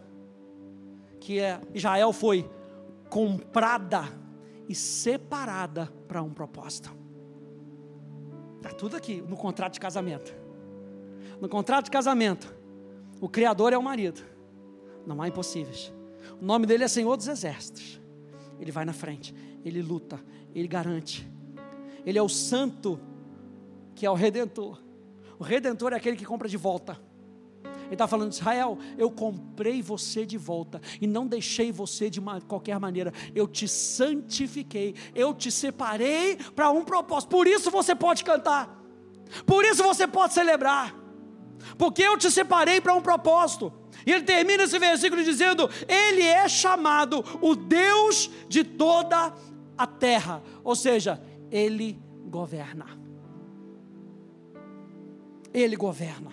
que 1.20 1.40
é, 1.40 1.62
Israel 1.72 2.12
foi 2.12 2.50
comprada 3.12 4.06
e 4.68 4.74
separada 4.74 5.94
para 6.08 6.24
um 6.24 6.34
propósito. 6.34 6.92
Está 8.58 8.72
tudo 8.72 8.98
aqui 8.98 9.22
no 9.22 9.38
contrato 9.38 9.74
de 9.74 9.80
casamento. 9.80 10.34
No 11.40 11.48
contrato 11.48 11.86
de 11.86 11.92
casamento, 11.92 12.55
o 13.26 13.28
Criador 13.28 13.74
é 13.74 13.78
o 13.78 13.82
marido. 13.82 14.22
Não 15.04 15.20
há 15.20 15.28
impossíveis. 15.28 15.92
O 16.40 16.46
nome 16.46 16.68
dele 16.68 16.84
é 16.84 16.88
Senhor 16.88 17.18
dos 17.18 17.28
Exércitos. 17.28 18.00
Ele 18.60 18.72
vai 18.72 18.86
na 18.86 18.94
frente, 18.94 19.34
ele 19.66 19.82
luta, 19.82 20.24
ele 20.54 20.68
garante. 20.68 21.28
Ele 22.06 22.20
é 22.20 22.22
o 22.22 22.30
santo 22.30 23.00
que 23.96 24.06
é 24.06 24.12
o 24.12 24.14
redentor. 24.14 24.80
O 25.40 25.44
redentor 25.44 25.92
é 25.94 25.96
aquele 25.96 26.16
que 26.16 26.24
compra 26.24 26.48
de 26.48 26.56
volta. 26.56 27.02
Ele 27.86 27.96
está 27.96 28.06
falando, 28.06 28.32
Israel, 28.32 28.78
eu 28.96 29.10
comprei 29.10 29.82
você 29.82 30.24
de 30.24 30.38
volta 30.38 30.80
e 31.02 31.08
não 31.08 31.26
deixei 31.26 31.72
você 31.72 32.12
de 32.12 32.20
uma, 32.20 32.40
qualquer 32.42 32.80
maneira. 32.80 33.12
Eu 33.34 33.48
te 33.48 33.68
santifiquei, 33.68 34.94
eu 35.16 35.34
te 35.34 35.50
separei 35.50 36.38
para 36.56 36.70
um 36.70 36.86
propósito. 36.86 37.32
Por 37.32 37.48
isso 37.48 37.72
você 37.72 37.96
pode 37.96 38.24
cantar, 38.24 38.84
por 39.48 39.66
isso 39.66 39.82
você 39.82 40.06
pode 40.06 40.36
celebrar 40.36 41.05
porque 41.78 42.01
eu 42.01 42.17
te 42.17 42.30
separei 42.30 42.80
para 42.80 42.93
um 42.93 43.01
propósito. 43.01 43.71
E 44.06 44.12
ele 44.12 44.23
termina 44.23 44.63
esse 44.63 44.78
versículo 44.78 45.23
dizendo: 45.23 45.69
Ele 45.88 46.21
é 46.21 46.47
chamado 46.47 47.23
o 47.41 47.56
Deus 47.56 48.30
de 48.47 48.63
toda 48.63 49.34
a 49.78 49.88
terra, 49.88 50.41
ou 50.63 50.75
seja, 50.75 51.21
Ele 51.51 51.99
governa. 52.28 52.86
Ele 55.54 55.75
governa. 55.75 56.32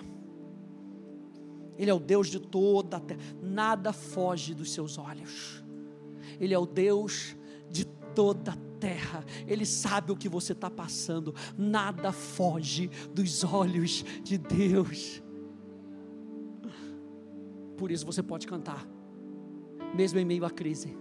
Ele 1.79 1.90
é 1.90 1.95
o 1.95 1.99
Deus 1.99 2.29
de 2.29 2.38
toda 2.38 2.99
a 2.99 3.01
terra, 3.01 3.21
nada 3.42 3.92
foge 3.92 4.55
dos 4.55 4.73
seus 4.73 4.99
olhos. 4.99 5.64
Ele 6.38 6.55
é 6.55 6.59
o 6.59 6.66
Deus 6.66 7.37
de 7.71 7.85
toda 7.85 8.53
a 8.53 8.55
terra, 8.55 8.72
Ele 9.47 9.64
sabe 9.64 10.12
o 10.12 10.16
que 10.16 10.29
você 10.29 10.53
está 10.53 10.71
passando, 10.71 11.35
nada 11.57 12.12
foge 12.12 12.90
dos 13.14 13.45
olhos 13.45 14.05
de 14.23 14.38
Deus. 14.38 15.23
Por 17.77 17.90
isso 17.90 18.07
você 18.07 18.23
pode 18.23 18.47
cantar, 18.47 18.87
mesmo 19.95 20.18
em 20.18 20.25
meio 20.25 20.45
à 20.45 20.51
crise, 20.51 20.97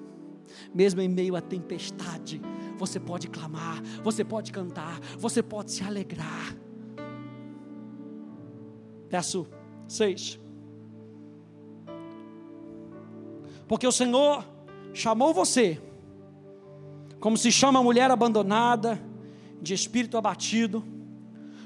mesmo 0.74 1.02
em 1.02 1.08
meio 1.08 1.36
à 1.36 1.42
tempestade, 1.42 2.42
você 2.78 3.00
pode 3.00 3.28
clamar, 3.28 3.82
você 4.04 4.24
pode 4.24 4.52
cantar, 4.52 5.00
você 5.18 5.44
pode 5.44 5.72
se 5.72 5.84
alegrar. 5.84 6.56
Verso 9.10 9.46
6. 9.88 10.40
Porque 13.68 13.86
o 13.86 13.92
Senhor 13.92 14.46
chamou 14.94 15.34
você, 15.34 15.82
como 17.22 17.38
se 17.38 17.52
chama 17.52 17.80
a 17.80 17.84
mulher 17.84 18.10
abandonada, 18.10 19.00
de 19.62 19.76
espírito 19.76 20.18
abatido, 20.18 20.84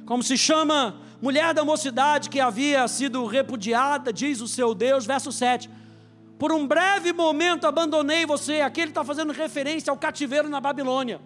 como 0.05 0.21
se 0.21 0.37
chama 0.37 1.01
mulher 1.21 1.53
da 1.53 1.63
mocidade 1.63 2.29
que 2.29 2.41
havia 2.41 2.85
sido 2.89 3.25
repudiada, 3.25 4.11
diz 4.11 4.41
o 4.41 4.49
seu 4.49 4.75
Deus, 4.75 5.05
verso 5.05 5.31
7. 5.31 5.69
Por 6.37 6.51
um 6.51 6.67
breve 6.67 7.13
momento 7.13 7.65
abandonei 7.65 8.25
você. 8.25 8.59
Aqui 8.59 8.81
ele 8.81 8.91
está 8.91 9.01
fazendo 9.05 9.31
referência 9.31 9.89
ao 9.89 9.97
cativeiro 9.97 10.49
na 10.49 10.59
Babilônia. 10.59 11.21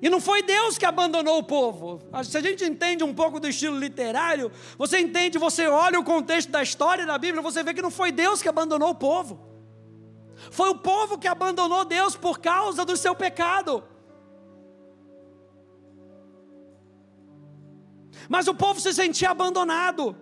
E 0.00 0.08
não 0.08 0.20
foi 0.20 0.44
Deus 0.44 0.78
que 0.78 0.86
abandonou 0.86 1.38
o 1.38 1.42
povo. 1.42 2.00
Se 2.22 2.38
a 2.38 2.40
gente 2.40 2.62
entende 2.64 3.02
um 3.02 3.12
pouco 3.12 3.40
do 3.40 3.48
estilo 3.48 3.76
literário, 3.76 4.52
você 4.78 5.00
entende, 5.00 5.38
você 5.38 5.66
olha 5.66 5.98
o 5.98 6.04
contexto 6.04 6.50
da 6.50 6.62
história 6.62 7.04
da 7.04 7.18
Bíblia, 7.18 7.42
você 7.42 7.64
vê 7.64 7.74
que 7.74 7.82
não 7.82 7.90
foi 7.90 8.12
Deus 8.12 8.40
que 8.40 8.48
abandonou 8.48 8.90
o 8.90 8.94
povo. 8.94 9.55
Foi 10.50 10.68
o 10.70 10.78
povo 10.78 11.18
que 11.18 11.28
abandonou 11.28 11.84
Deus 11.84 12.16
por 12.16 12.38
causa 12.38 12.84
do 12.84 12.96
seu 12.96 13.14
pecado. 13.14 13.82
Mas 18.28 18.48
o 18.48 18.54
povo 18.54 18.80
se 18.80 18.92
sentia 18.92 19.30
abandonado. 19.30 20.16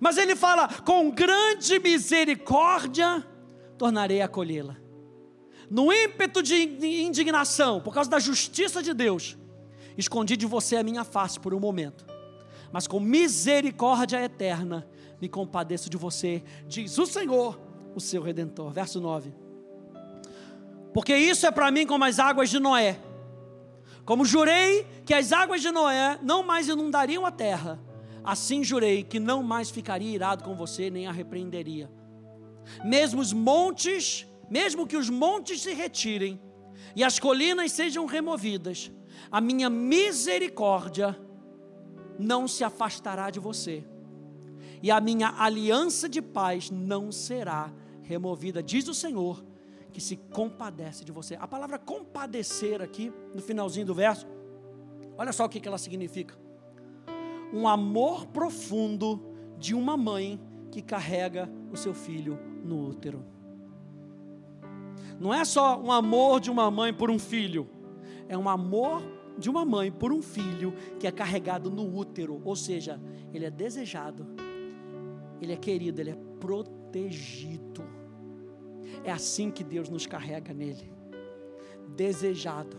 Mas 0.00 0.16
ele 0.16 0.34
fala: 0.34 0.68
com 0.82 1.10
grande 1.10 1.78
misericórdia 1.78 3.26
tornarei 3.76 4.20
a 4.20 4.26
acolhê-la 4.26 4.84
no 5.70 5.92
ímpeto 5.92 6.42
de 6.42 6.54
indignação, 7.02 7.80
por 7.80 7.92
causa 7.92 8.08
da 8.08 8.18
justiça 8.18 8.82
de 8.82 8.92
Deus, 8.92 9.36
escondi 9.96 10.36
de 10.36 10.46
você 10.46 10.76
a 10.76 10.82
minha 10.82 11.04
face 11.04 11.38
por 11.40 11.54
um 11.54 11.60
momento, 11.60 12.06
mas 12.72 12.86
com 12.86 13.00
misericórdia 13.00 14.22
eterna 14.22 14.88
me 15.20 15.28
compadeço 15.28 15.88
de 15.88 15.96
você, 15.96 16.42
diz 16.66 16.98
o 16.98 17.06
Senhor, 17.06 17.58
o 17.94 18.00
seu 18.00 18.22
redentor. 18.22 18.72
Verso 18.72 19.00
9. 19.00 19.32
Porque 20.92 21.16
isso 21.16 21.46
é 21.46 21.50
para 21.50 21.70
mim 21.70 21.86
como 21.86 22.04
as 22.04 22.18
águas 22.18 22.50
de 22.50 22.58
Noé. 22.58 22.98
Como 24.04 24.24
jurei 24.24 24.86
que 25.04 25.14
as 25.14 25.32
águas 25.32 25.62
de 25.62 25.70
Noé 25.70 26.18
não 26.22 26.42
mais 26.42 26.68
inundariam 26.68 27.24
a 27.24 27.30
terra, 27.30 27.80
assim 28.22 28.62
jurei 28.62 29.02
que 29.02 29.18
não 29.18 29.42
mais 29.42 29.70
ficaria 29.70 30.14
irado 30.14 30.44
com 30.44 30.54
você, 30.54 30.90
nem 30.90 31.06
a 31.06 31.12
repreenderia. 31.12 31.90
Mesmo 32.84 33.20
os 33.20 33.32
montes 33.32 34.26
mesmo 34.48 34.86
que 34.86 34.96
os 34.96 35.10
montes 35.10 35.62
se 35.62 35.72
retirem 35.72 36.40
e 36.94 37.02
as 37.02 37.18
colinas 37.18 37.72
sejam 37.72 38.06
removidas, 38.06 38.90
a 39.30 39.40
minha 39.40 39.68
misericórdia 39.68 41.18
não 42.18 42.46
se 42.46 42.62
afastará 42.62 43.30
de 43.30 43.40
você, 43.40 43.84
e 44.82 44.90
a 44.90 45.00
minha 45.00 45.34
aliança 45.38 46.08
de 46.08 46.22
paz 46.22 46.70
não 46.70 47.10
será 47.10 47.72
removida, 48.04 48.62
diz 48.62 48.86
o 48.88 48.94
Senhor, 48.94 49.44
que 49.92 50.00
se 50.00 50.16
compadece 50.16 51.04
de 51.04 51.12
você. 51.12 51.36
A 51.36 51.46
palavra 51.46 51.78
compadecer 51.78 52.80
aqui, 52.82 53.12
no 53.34 53.40
finalzinho 53.40 53.86
do 53.86 53.94
verso, 53.94 54.26
olha 55.16 55.32
só 55.32 55.44
o 55.44 55.48
que 55.48 55.66
ela 55.66 55.78
significa: 55.78 56.36
um 57.52 57.66
amor 57.68 58.26
profundo 58.26 59.20
de 59.58 59.74
uma 59.74 59.96
mãe 59.96 60.40
que 60.70 60.82
carrega 60.82 61.48
o 61.72 61.76
seu 61.76 61.94
filho 61.94 62.38
no 62.64 62.88
útero. 62.88 63.24
Não 65.20 65.32
é 65.32 65.44
só 65.44 65.80
um 65.80 65.92
amor 65.92 66.40
de 66.40 66.50
uma 66.50 66.70
mãe 66.70 66.92
por 66.92 67.10
um 67.10 67.18
filho, 67.18 67.68
é 68.28 68.36
um 68.36 68.48
amor 68.48 69.02
de 69.38 69.48
uma 69.48 69.64
mãe 69.64 69.90
por 69.90 70.12
um 70.12 70.20
filho 70.20 70.74
que 70.98 71.06
é 71.06 71.12
carregado 71.12 71.70
no 71.70 71.96
útero, 71.96 72.40
ou 72.44 72.56
seja, 72.56 73.00
ele 73.32 73.44
é 73.44 73.50
desejado, 73.50 74.26
ele 75.40 75.52
é 75.52 75.56
querido, 75.56 76.00
ele 76.00 76.10
é 76.10 76.18
protegido. 76.40 77.63
É 79.04 79.12
assim 79.12 79.50
que 79.50 79.62
Deus 79.62 79.88
nos 79.88 80.06
carrega 80.06 80.52
nele, 80.52 80.90
desejado, 81.88 82.76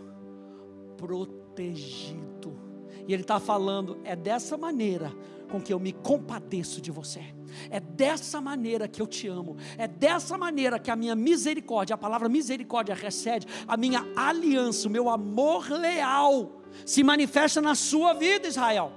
protegido. 0.96 2.58
E 3.06 3.12
Ele 3.12 3.22
está 3.22 3.38
falando, 3.38 4.00
é 4.04 4.16
dessa 4.16 4.56
maneira 4.56 5.12
com 5.48 5.60
que 5.60 5.72
eu 5.72 5.78
me 5.78 5.92
compadeço 5.92 6.80
de 6.80 6.90
você. 6.90 7.22
É 7.70 7.78
dessa 7.78 8.40
maneira 8.40 8.88
que 8.88 9.00
eu 9.00 9.06
te 9.06 9.28
amo. 9.28 9.56
É 9.78 9.86
dessa 9.86 10.36
maneira 10.36 10.78
que 10.78 10.90
a 10.90 10.96
minha 10.96 11.14
misericórdia, 11.14 11.94
a 11.94 11.98
palavra 11.98 12.28
misericórdia 12.28 12.94
recebe, 12.94 13.46
a 13.66 13.76
minha 13.76 14.04
aliança, 14.16 14.88
o 14.88 14.90
meu 14.90 15.08
amor 15.08 15.70
leal 15.70 16.60
se 16.84 17.02
manifesta 17.02 17.62
na 17.62 17.74
sua 17.74 18.12
vida, 18.12 18.48
Israel. 18.48 18.92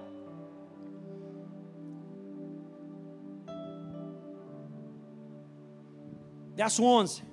Verso 6.60 6.84
11: 6.84 7.24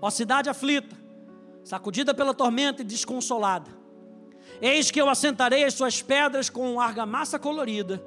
Ó 0.00 0.08
cidade 0.08 0.48
aflita, 0.48 0.96
sacudida 1.62 2.14
pela 2.14 2.32
tormenta 2.32 2.80
e 2.80 2.84
desconsolada, 2.84 3.70
eis 4.58 4.90
que 4.90 4.98
eu 4.98 5.10
assentarei 5.10 5.64
as 5.64 5.74
suas 5.74 6.00
pedras 6.00 6.48
com 6.48 6.80
argamassa 6.80 7.38
colorida 7.38 8.02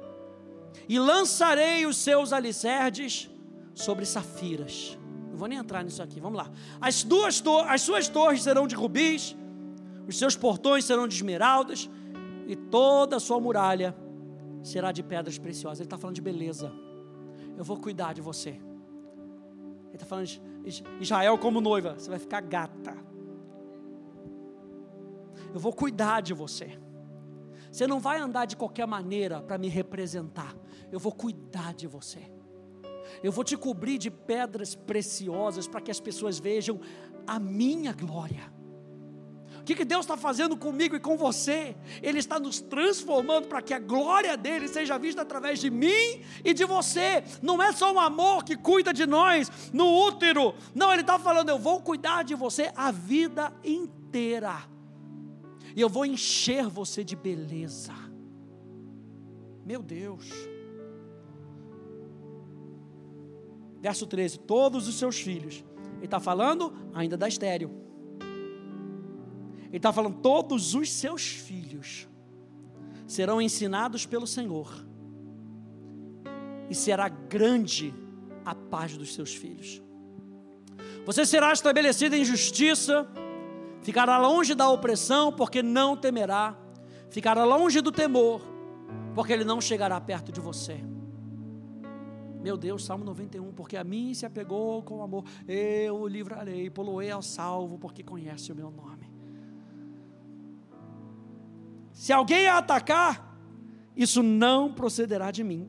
e 0.88 0.98
lançarei 0.98 1.86
os 1.86 1.96
seus 1.96 2.32
alicerces 2.32 3.30
sobre 3.72 4.04
safiras. 4.04 4.98
Não 5.30 5.36
vou 5.36 5.46
nem 5.46 5.58
entrar 5.58 5.84
nisso 5.84 6.02
aqui, 6.02 6.18
vamos 6.18 6.38
lá. 6.38 6.50
As, 6.80 7.04
duas 7.04 7.40
as 7.68 7.82
suas 7.82 8.08
torres 8.08 8.42
serão 8.42 8.66
de 8.66 8.74
rubis, 8.74 9.36
os 10.08 10.18
seus 10.18 10.34
portões 10.34 10.84
serão 10.84 11.06
de 11.06 11.14
esmeraldas, 11.14 11.88
e 12.48 12.56
toda 12.56 13.14
a 13.14 13.20
sua 13.20 13.38
muralha 13.38 13.96
será 14.60 14.90
de 14.90 15.04
pedras 15.04 15.38
preciosas. 15.38 15.78
Ele 15.78 15.86
está 15.86 15.96
falando 15.96 16.16
de 16.16 16.20
beleza. 16.20 16.72
Eu 17.56 17.62
vou 17.62 17.76
cuidar 17.76 18.12
de 18.12 18.20
você. 18.20 18.65
Ele 19.96 20.02
está 20.02 20.06
falando 20.06 20.28
Israel 21.00 21.38
como 21.38 21.60
noiva. 21.60 21.94
Você 21.98 22.10
vai 22.10 22.18
ficar 22.18 22.42
gata. 22.42 22.96
Eu 25.54 25.58
vou 25.58 25.72
cuidar 25.72 26.20
de 26.20 26.34
você. 26.34 26.78
Você 27.72 27.86
não 27.86 27.98
vai 27.98 28.18
andar 28.18 28.44
de 28.44 28.56
qualquer 28.56 28.86
maneira 28.86 29.40
para 29.40 29.56
me 29.56 29.68
representar. 29.68 30.54
Eu 30.92 30.98
vou 30.98 31.12
cuidar 31.12 31.74
de 31.74 31.86
você. 31.86 32.20
Eu 33.22 33.32
vou 33.32 33.44
te 33.44 33.56
cobrir 33.56 33.98
de 33.98 34.10
pedras 34.10 34.74
preciosas 34.74 35.66
para 35.66 35.80
que 35.80 35.90
as 35.90 36.00
pessoas 36.00 36.38
vejam 36.38 36.80
a 37.26 37.38
minha 37.38 37.92
glória. 37.92 38.52
Que, 39.66 39.74
que 39.74 39.84
Deus 39.84 40.02
está 40.02 40.16
fazendo 40.16 40.56
comigo 40.56 40.94
e 40.94 41.00
com 41.00 41.16
você? 41.16 41.74
Ele 42.00 42.20
está 42.20 42.38
nos 42.38 42.60
transformando 42.60 43.48
para 43.48 43.60
que 43.60 43.74
a 43.74 43.80
glória 43.80 44.36
dele 44.36 44.68
seja 44.68 44.96
vista 44.96 45.22
através 45.22 45.58
de 45.58 45.70
mim 45.70 46.22
e 46.44 46.54
de 46.54 46.64
você. 46.64 47.24
Não 47.42 47.60
é 47.60 47.72
só 47.72 47.92
um 47.92 47.98
amor 47.98 48.44
que 48.44 48.56
cuida 48.56 48.92
de 48.92 49.04
nós 49.06 49.50
no 49.72 50.06
útero. 50.06 50.54
Não, 50.72 50.92
ele 50.92 51.00
está 51.00 51.18
falando, 51.18 51.48
eu 51.48 51.58
vou 51.58 51.80
cuidar 51.80 52.22
de 52.22 52.36
você 52.36 52.70
a 52.76 52.92
vida 52.92 53.52
inteira 53.64 54.56
e 55.74 55.80
eu 55.80 55.88
vou 55.88 56.06
encher 56.06 56.68
você 56.68 57.02
de 57.02 57.16
beleza. 57.16 57.92
Meu 59.64 59.82
Deus. 59.82 60.30
Verso 63.80 64.06
13: 64.06 64.38
Todos 64.38 64.86
os 64.86 64.94
seus 64.94 65.20
filhos. 65.20 65.64
Ele 65.96 66.04
está 66.04 66.20
falando 66.20 66.72
ainda 66.94 67.16
da 67.16 67.26
estéreo. 67.26 67.85
Ele 69.68 69.76
está 69.76 69.92
falando: 69.92 70.20
todos 70.20 70.74
os 70.74 70.90
seus 70.90 71.26
filhos 71.26 72.08
serão 73.06 73.40
ensinados 73.40 74.06
pelo 74.06 74.26
Senhor, 74.26 74.84
e 76.68 76.74
será 76.74 77.08
grande 77.08 77.94
a 78.44 78.54
paz 78.54 78.96
dos 78.96 79.14
seus 79.14 79.34
filhos. 79.34 79.82
Você 81.04 81.24
será 81.24 81.52
estabelecido 81.52 82.16
em 82.16 82.24
justiça 82.24 83.08
Ficará 83.86 84.18
longe 84.18 84.52
da 84.52 84.68
opressão, 84.68 85.32
porque 85.32 85.62
não 85.62 85.96
temerá. 85.96 86.56
Ficará 87.08 87.44
longe 87.44 87.80
do 87.80 87.92
temor, 87.92 88.42
porque 89.14 89.32
ele 89.32 89.44
não 89.44 89.60
chegará 89.60 90.00
perto 90.00 90.32
de 90.32 90.40
você. 90.40 90.80
Meu 92.42 92.56
Deus, 92.56 92.84
Salmo 92.84 93.04
91, 93.04 93.52
porque 93.52 93.76
a 93.76 93.84
mim 93.84 94.12
se 94.12 94.26
apegou 94.26 94.82
com 94.82 95.04
amor, 95.04 95.24
eu 95.46 96.00
o 96.00 96.08
livrarei, 96.08 96.68
poloei 96.68 97.12
ao 97.12 97.22
salvo, 97.22 97.78
porque 97.78 98.02
conhece 98.02 98.50
o 98.50 98.56
meu 98.56 98.72
nome. 98.72 98.95
Se 101.96 102.12
alguém 102.12 102.46
a 102.46 102.58
atacar, 102.58 103.34
isso 103.96 104.22
não 104.22 104.70
procederá 104.70 105.30
de 105.30 105.42
mim. 105.42 105.66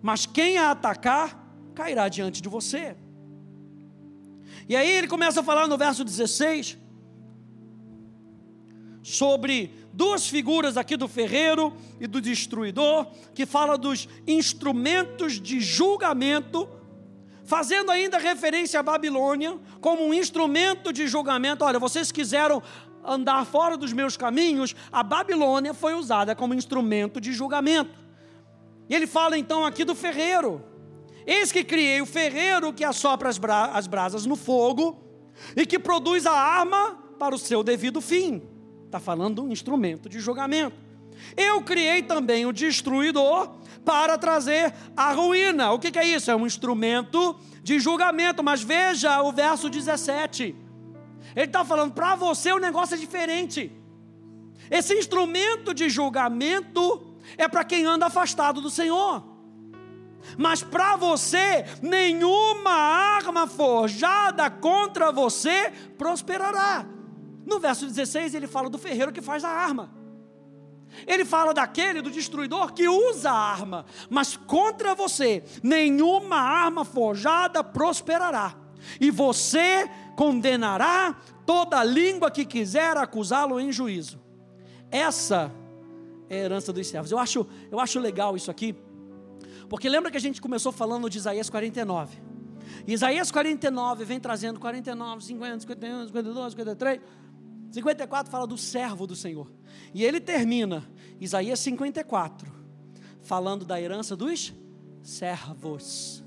Mas 0.00 0.24
quem 0.24 0.56
a 0.56 0.70
atacar, 0.70 1.46
cairá 1.74 2.08
diante 2.08 2.40
de 2.40 2.48
você. 2.48 2.96
E 4.66 4.74
aí 4.74 4.88
ele 4.88 5.06
começa 5.06 5.40
a 5.40 5.44
falar 5.44 5.68
no 5.68 5.76
verso 5.76 6.02
16: 6.02 6.78
sobre 9.02 9.74
duas 9.92 10.26
figuras 10.26 10.78
aqui 10.78 10.96
do 10.96 11.06
ferreiro 11.06 11.76
e 12.00 12.06
do 12.06 12.18
destruidor, 12.18 13.06
que 13.34 13.44
fala 13.44 13.76
dos 13.76 14.08
instrumentos 14.26 15.38
de 15.38 15.60
julgamento, 15.60 16.66
fazendo 17.44 17.90
ainda 17.90 18.16
referência 18.16 18.80
à 18.80 18.82
Babilônia 18.82 19.58
como 19.82 20.02
um 20.02 20.14
instrumento 20.14 20.94
de 20.94 21.06
julgamento. 21.06 21.62
Olha, 21.62 21.78
vocês 21.78 22.10
quiseram 22.10 22.62
andar 23.04 23.44
fora 23.44 23.76
dos 23.76 23.92
meus 23.92 24.16
caminhos, 24.16 24.74
a 24.90 25.02
Babilônia 25.02 25.74
foi 25.74 25.94
usada 25.94 26.34
como 26.34 26.54
instrumento 26.54 27.20
de 27.20 27.32
julgamento. 27.32 28.04
E 28.88 28.94
ele 28.94 29.06
fala 29.06 29.38
então 29.38 29.64
aqui 29.64 29.84
do 29.84 29.94
ferreiro. 29.94 30.62
Eis 31.26 31.50
que 31.50 31.64
criei 31.64 32.00
o 32.00 32.06
ferreiro 32.06 32.72
que 32.72 32.84
assopra 32.84 33.28
as, 33.28 33.38
bra 33.38 33.66
as 33.66 33.86
brasas 33.86 34.26
no 34.26 34.36
fogo 34.36 35.02
e 35.56 35.64
que 35.64 35.78
produz 35.78 36.26
a 36.26 36.32
arma 36.32 36.98
para 37.18 37.34
o 37.34 37.38
seu 37.38 37.62
devido 37.62 38.00
fim. 38.00 38.42
Está 38.84 39.00
falando 39.00 39.42
um 39.42 39.50
instrumento 39.50 40.08
de 40.08 40.20
julgamento. 40.20 40.76
Eu 41.36 41.62
criei 41.62 42.02
também 42.02 42.44
o 42.44 42.52
destruidor 42.52 43.50
para 43.84 44.18
trazer 44.18 44.74
a 44.96 45.12
ruína. 45.12 45.72
O 45.72 45.78
que, 45.78 45.90
que 45.90 45.98
é 45.98 46.06
isso? 46.06 46.30
É 46.30 46.36
um 46.36 46.46
instrumento 46.46 47.36
de 47.62 47.78
julgamento. 47.78 48.42
Mas 48.42 48.62
veja 48.62 49.22
o 49.22 49.32
verso 49.32 49.70
17. 49.70 50.54
Ele 51.34 51.46
está 51.46 51.64
falando, 51.64 51.92
para 51.92 52.14
você 52.14 52.52
o 52.52 52.58
negócio 52.58 52.94
é 52.94 52.98
diferente. 52.98 53.72
Esse 54.70 54.94
instrumento 54.94 55.74
de 55.74 55.88
julgamento 55.88 57.16
é 57.36 57.48
para 57.48 57.64
quem 57.64 57.84
anda 57.84 58.06
afastado 58.06 58.60
do 58.60 58.70
Senhor. 58.70 59.22
Mas 60.38 60.62
para 60.62 60.96
você, 60.96 61.64
nenhuma 61.82 62.72
arma 62.72 63.46
forjada 63.46 64.48
contra 64.50 65.12
você 65.12 65.70
prosperará. 65.98 66.86
No 67.46 67.60
verso 67.60 67.86
16, 67.86 68.34
ele 68.34 68.46
fala 68.46 68.70
do 68.70 68.78
ferreiro 68.78 69.12
que 69.12 69.20
faz 69.20 69.44
a 69.44 69.50
arma. 69.50 69.90
Ele 71.06 71.24
fala 71.24 71.52
daquele, 71.52 72.00
do 72.00 72.10
destruidor, 72.10 72.72
que 72.72 72.88
usa 72.88 73.30
a 73.30 73.34
arma. 73.34 73.84
Mas 74.08 74.36
contra 74.36 74.94
você, 74.94 75.44
nenhuma 75.62 76.36
arma 76.36 76.84
forjada 76.84 77.62
prosperará. 77.62 78.54
E 79.00 79.10
você 79.10 79.90
condenará 80.16 81.16
toda 81.44 81.82
língua 81.84 82.30
que 82.30 82.44
quiser 82.44 82.96
acusá-lo 82.96 83.60
em 83.60 83.70
juízo. 83.72 84.20
Essa 84.90 85.52
é 86.28 86.40
a 86.40 86.44
herança 86.44 86.72
dos 86.72 86.86
servos. 86.86 87.10
Eu 87.10 87.18
acho, 87.18 87.46
eu 87.70 87.80
acho 87.80 87.98
legal 87.98 88.36
isso 88.36 88.50
aqui, 88.50 88.74
porque 89.68 89.88
lembra 89.88 90.10
que 90.10 90.16
a 90.16 90.20
gente 90.20 90.40
começou 90.40 90.72
falando 90.72 91.08
de 91.10 91.18
Isaías 91.18 91.50
49. 91.50 92.16
Isaías 92.86 93.30
49 93.30 94.04
vem 94.04 94.20
trazendo 94.20 94.60
49, 94.60 95.24
50, 95.24 95.60
51, 95.60 96.06
52, 96.06 96.52
53. 96.52 97.00
54 97.72 98.30
fala 98.30 98.46
do 98.46 98.56
servo 98.56 99.06
do 99.06 99.16
Senhor. 99.16 99.50
E 99.92 100.04
ele 100.04 100.20
termina, 100.20 100.88
Isaías 101.20 101.58
54, 101.60 102.52
falando 103.20 103.64
da 103.64 103.80
herança 103.80 104.14
dos 104.14 104.54
servos. 105.02 106.24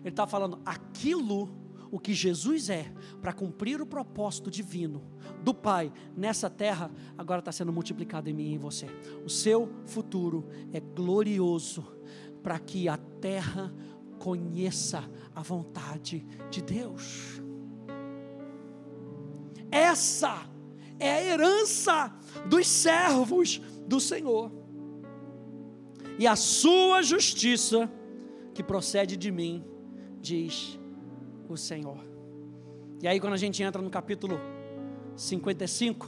Ele 0.00 0.08
está 0.08 0.26
falando 0.26 0.60
aquilo 0.64 1.65
o 1.90 1.98
que 1.98 2.14
Jesus 2.14 2.68
é 2.68 2.92
para 3.20 3.32
cumprir 3.32 3.80
o 3.80 3.86
propósito 3.86 4.50
divino 4.50 5.02
do 5.42 5.54
Pai 5.54 5.92
nessa 6.16 6.50
terra, 6.50 6.90
agora 7.16 7.40
está 7.40 7.52
sendo 7.52 7.72
multiplicado 7.72 8.28
em 8.28 8.32
mim 8.32 8.50
e 8.50 8.54
em 8.54 8.58
você. 8.58 8.86
O 9.24 9.28
seu 9.28 9.70
futuro 9.86 10.48
é 10.72 10.80
glorioso 10.80 11.86
para 12.42 12.58
que 12.58 12.88
a 12.88 12.96
terra 12.96 13.72
conheça 14.18 15.08
a 15.34 15.42
vontade 15.42 16.26
de 16.50 16.62
Deus. 16.62 17.40
Essa 19.70 20.48
é 20.98 21.12
a 21.12 21.22
herança 21.22 22.14
dos 22.48 22.66
servos 22.66 23.60
do 23.86 24.00
Senhor. 24.00 24.50
E 26.18 26.26
a 26.26 26.34
sua 26.34 27.02
justiça 27.02 27.90
que 28.54 28.62
procede 28.62 29.16
de 29.16 29.30
mim, 29.30 29.62
diz 30.20 30.78
o 31.52 31.56
Senhor. 31.56 31.98
E 33.02 33.08
aí, 33.08 33.20
quando 33.20 33.34
a 33.34 33.38
gente 33.38 33.62
entra 33.62 33.80
no 33.82 33.90
capítulo 33.90 34.40
55, 35.14 36.06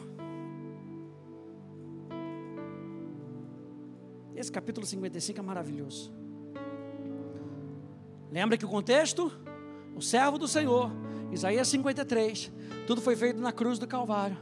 esse 4.35 4.51
capítulo 4.51 4.87
55 4.87 5.39
é 5.39 5.43
maravilhoso. 5.43 6.13
Lembra 8.31 8.57
que 8.57 8.65
o 8.65 8.69
contexto? 8.69 9.33
O 9.95 10.03
servo 10.03 10.39
do 10.39 10.47
Senhor, 10.47 10.91
Isaías 11.33 11.67
53, 11.69 12.53
tudo 12.87 13.01
foi 13.01 13.17
feito 13.17 13.41
na 13.41 13.53
cruz 13.53 13.79
do 13.79 13.87
Calvário. 13.87 14.37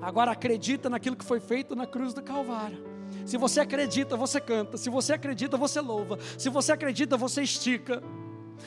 Agora 0.00 0.32
acredita 0.32 0.90
naquilo 0.90 1.16
que 1.16 1.24
foi 1.24 1.40
feito 1.40 1.74
na 1.74 1.86
cruz 1.86 2.12
do 2.12 2.22
Calvário. 2.22 2.78
Se 3.24 3.36
você 3.36 3.60
acredita, 3.60 4.16
você 4.16 4.40
canta. 4.40 4.76
Se 4.76 4.90
você 4.90 5.14
acredita, 5.14 5.56
você 5.56 5.80
louva. 5.80 6.18
Se 6.36 6.48
você 6.48 6.72
acredita, 6.72 7.16
você 7.16 7.42
estica 7.42 8.02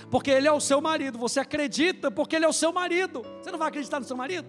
porque 0.09 0.31
ele 0.31 0.47
é 0.47 0.51
o 0.51 0.59
seu 0.59 0.81
marido. 0.81 1.17
Você 1.17 1.39
acredita 1.39 2.09
porque 2.09 2.35
ele 2.35 2.45
é 2.45 2.47
o 2.47 2.53
seu 2.53 2.71
marido. 2.71 3.23
Você 3.41 3.51
não 3.51 3.59
vai 3.59 3.69
acreditar 3.69 3.99
no 3.99 4.05
seu 4.05 4.15
marido? 4.17 4.47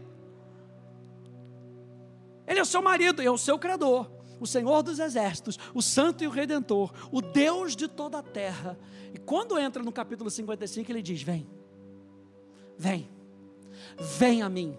Ele 2.50 2.58
é 2.58 2.62
o 2.62 2.66
seu 2.66 2.82
marido, 2.82 3.22
é 3.22 3.30
o 3.30 3.38
seu 3.38 3.56
criador, 3.56 4.10
o 4.40 4.46
Senhor 4.46 4.82
dos 4.82 4.98
exércitos, 4.98 5.56
o 5.72 5.80
Santo 5.80 6.24
e 6.24 6.26
o 6.26 6.30
Redentor, 6.30 6.92
o 7.12 7.22
Deus 7.22 7.76
de 7.76 7.86
toda 7.86 8.18
a 8.18 8.22
terra. 8.24 8.76
E 9.14 9.18
quando 9.18 9.56
entra 9.56 9.84
no 9.84 9.92
capítulo 9.92 10.28
55, 10.28 10.90
ele 10.90 11.00
diz: 11.00 11.22
Vem, 11.22 11.48
vem, 12.76 13.08
vem 14.18 14.42
a 14.42 14.48
mim, 14.48 14.76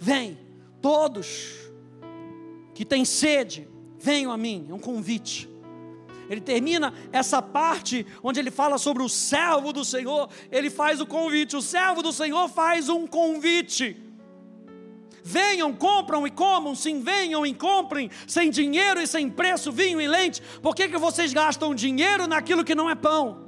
vem, 0.00 0.36
todos 0.82 1.70
que 2.74 2.84
têm 2.84 3.04
sede, 3.04 3.68
venham 3.96 4.32
a 4.32 4.36
mim, 4.36 4.66
é 4.68 4.74
um 4.74 4.80
convite. 4.80 5.48
Ele 6.28 6.40
termina 6.40 6.92
essa 7.12 7.40
parte 7.42 8.06
onde 8.22 8.40
ele 8.40 8.50
fala 8.50 8.78
sobre 8.78 9.02
o 9.02 9.08
servo 9.08 9.72
do 9.72 9.84
Senhor, 9.84 10.28
ele 10.50 10.70
faz 10.70 11.00
o 11.00 11.06
convite. 11.06 11.56
O 11.56 11.62
servo 11.62 12.02
do 12.02 12.12
Senhor 12.12 12.48
faz 12.48 12.88
um 12.88 13.06
convite. 13.06 13.96
Venham, 15.22 15.72
compram 15.72 16.26
e 16.26 16.30
comam, 16.30 16.74
sim, 16.74 17.00
venham 17.00 17.46
e 17.46 17.54
comprem, 17.54 18.10
sem 18.26 18.50
dinheiro 18.50 19.00
e 19.00 19.06
sem 19.06 19.30
preço, 19.30 19.72
vinho 19.72 20.00
e 20.00 20.06
leite. 20.06 20.42
Por 20.60 20.74
que, 20.74 20.88
que 20.88 20.98
vocês 20.98 21.32
gastam 21.32 21.74
dinheiro 21.74 22.26
naquilo 22.26 22.64
que 22.64 22.74
não 22.74 22.90
é 22.90 22.94
pão? 22.94 23.42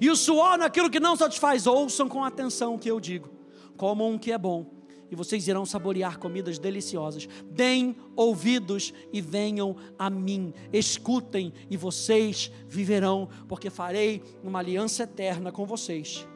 E 0.00 0.10
o 0.10 0.16
suor 0.16 0.58
naquilo 0.58 0.90
que 0.90 1.00
não 1.00 1.16
satisfaz? 1.16 1.66
Ouçam 1.66 2.08
com 2.08 2.22
atenção 2.22 2.74
o 2.74 2.78
que 2.78 2.90
eu 2.90 3.00
digo. 3.00 3.30
Comam 3.76 4.10
um 4.10 4.18
que 4.18 4.32
é 4.32 4.38
bom 4.38 4.73
e 5.14 5.16
vocês 5.16 5.46
irão 5.46 5.64
saborear 5.64 6.18
comidas 6.18 6.58
deliciosas. 6.58 7.28
Deem 7.48 7.96
ouvidos 8.16 8.92
e 9.12 9.20
venham 9.20 9.76
a 9.96 10.10
mim. 10.10 10.52
Escutem 10.72 11.52
e 11.70 11.76
vocês 11.76 12.50
viverão, 12.68 13.28
porque 13.48 13.70
farei 13.70 14.22
uma 14.42 14.58
aliança 14.58 15.04
eterna 15.04 15.52
com 15.52 15.64
vocês, 15.64 16.26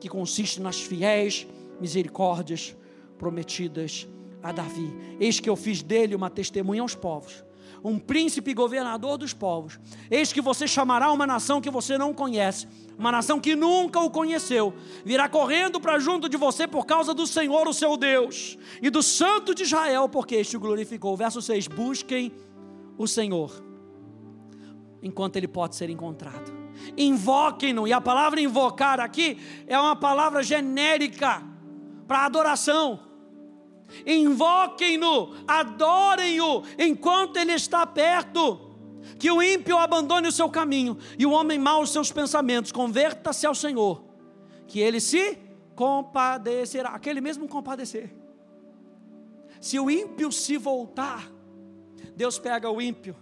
que 0.00 0.08
consiste 0.08 0.60
nas 0.60 0.80
fiéis 0.80 1.46
misericórdias 1.80 2.76
prometidas 3.16 4.06
a 4.42 4.50
Davi. 4.50 4.92
Eis 5.20 5.38
que 5.38 5.48
eu 5.48 5.54
fiz 5.54 5.80
dele 5.80 6.16
uma 6.16 6.28
testemunha 6.28 6.82
aos 6.82 6.96
povos 6.96 7.44
um 7.84 7.98
príncipe 7.98 8.54
governador 8.54 9.18
dos 9.18 9.34
povos. 9.34 9.78
Eis 10.10 10.32
que 10.32 10.40
você 10.40 10.66
chamará 10.66 11.12
uma 11.12 11.26
nação 11.26 11.60
que 11.60 11.70
você 11.70 11.98
não 11.98 12.14
conhece, 12.14 12.66
uma 12.98 13.12
nação 13.12 13.38
que 13.38 13.54
nunca 13.54 14.00
o 14.00 14.08
conheceu, 14.08 14.72
virá 15.04 15.28
correndo 15.28 15.78
para 15.78 15.98
junto 15.98 16.26
de 16.26 16.38
você 16.38 16.66
por 16.66 16.86
causa 16.86 17.12
do 17.12 17.26
Senhor, 17.26 17.68
o 17.68 17.74
seu 17.74 17.98
Deus, 17.98 18.56
e 18.80 18.88
do 18.88 19.02
Santo 19.02 19.54
de 19.54 19.64
Israel, 19.64 20.08
porque 20.08 20.36
este 20.36 20.56
o 20.56 20.60
glorificou. 20.60 21.14
Verso 21.14 21.42
6: 21.42 21.68
Busquem 21.68 22.32
o 22.96 23.06
Senhor, 23.06 23.62
enquanto 25.02 25.36
ele 25.36 25.48
pode 25.48 25.76
ser 25.76 25.90
encontrado. 25.90 26.64
Invoquem-no, 26.96 27.86
e 27.86 27.92
a 27.92 28.00
palavra 28.00 28.40
invocar 28.40 28.98
aqui 28.98 29.38
é 29.66 29.78
uma 29.78 29.94
palavra 29.94 30.42
genérica 30.42 31.42
para 32.08 32.24
adoração. 32.24 33.13
Invoquem-no, 34.06 35.34
adorem-o 35.46 36.62
enquanto 36.78 37.36
ele 37.36 37.52
está 37.52 37.86
perto. 37.86 38.60
Que 39.18 39.30
o 39.30 39.42
ímpio 39.42 39.76
abandone 39.76 40.28
o 40.28 40.32
seu 40.32 40.48
caminho 40.48 40.96
e 41.18 41.26
o 41.26 41.30
homem 41.30 41.58
mau 41.58 41.82
os 41.82 41.90
seus 41.90 42.10
pensamentos. 42.10 42.72
Converta-se 42.72 43.46
ao 43.46 43.54
Senhor, 43.54 44.02
que 44.66 44.80
ele 44.80 45.00
se 45.00 45.38
compadecerá. 45.74 46.90
Aquele 46.90 47.20
mesmo 47.20 47.46
compadecer. 47.48 48.14
Se 49.60 49.78
o 49.78 49.90
ímpio 49.90 50.30
se 50.30 50.56
voltar, 50.56 51.30
Deus 52.16 52.38
pega 52.38 52.70
o 52.70 52.80
ímpio, 52.80 53.16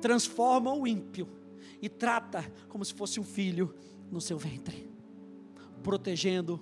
transforma 0.00 0.72
o 0.72 0.86
ímpio 0.86 1.28
e 1.80 1.88
trata 1.88 2.44
como 2.68 2.84
se 2.84 2.92
fosse 2.94 3.20
um 3.20 3.24
filho 3.24 3.74
no 4.10 4.20
seu 4.20 4.36
ventre, 4.36 4.90
protegendo, 5.82 6.60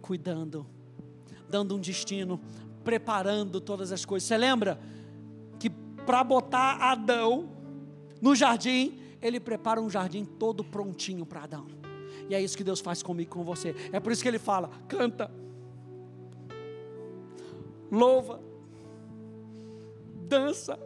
cuidando, 0.00 0.66
dando 1.48 1.76
um 1.76 1.78
destino 1.78 2.40
preparando 2.82 3.60
todas 3.60 3.92
as 3.92 4.04
coisas. 4.04 4.26
Você 4.26 4.36
lembra 4.36 4.80
que 5.58 5.70
para 5.70 6.22
botar 6.22 6.76
Adão 6.76 7.50
no 8.20 8.34
jardim, 8.34 8.98
ele 9.20 9.40
prepara 9.40 9.80
um 9.80 9.88
jardim 9.88 10.24
todo 10.24 10.64
prontinho 10.64 11.24
para 11.24 11.44
Adão. 11.44 11.66
E 12.28 12.34
é 12.34 12.40
isso 12.40 12.56
que 12.56 12.64
Deus 12.64 12.80
faz 12.80 13.02
comigo 13.02 13.30
com 13.30 13.44
você. 13.44 13.74
É 13.92 14.00
por 14.00 14.12
isso 14.12 14.22
que 14.22 14.28
ele 14.28 14.38
fala: 14.38 14.70
canta, 14.88 15.30
louva, 17.90 18.40
dança. 20.28 20.78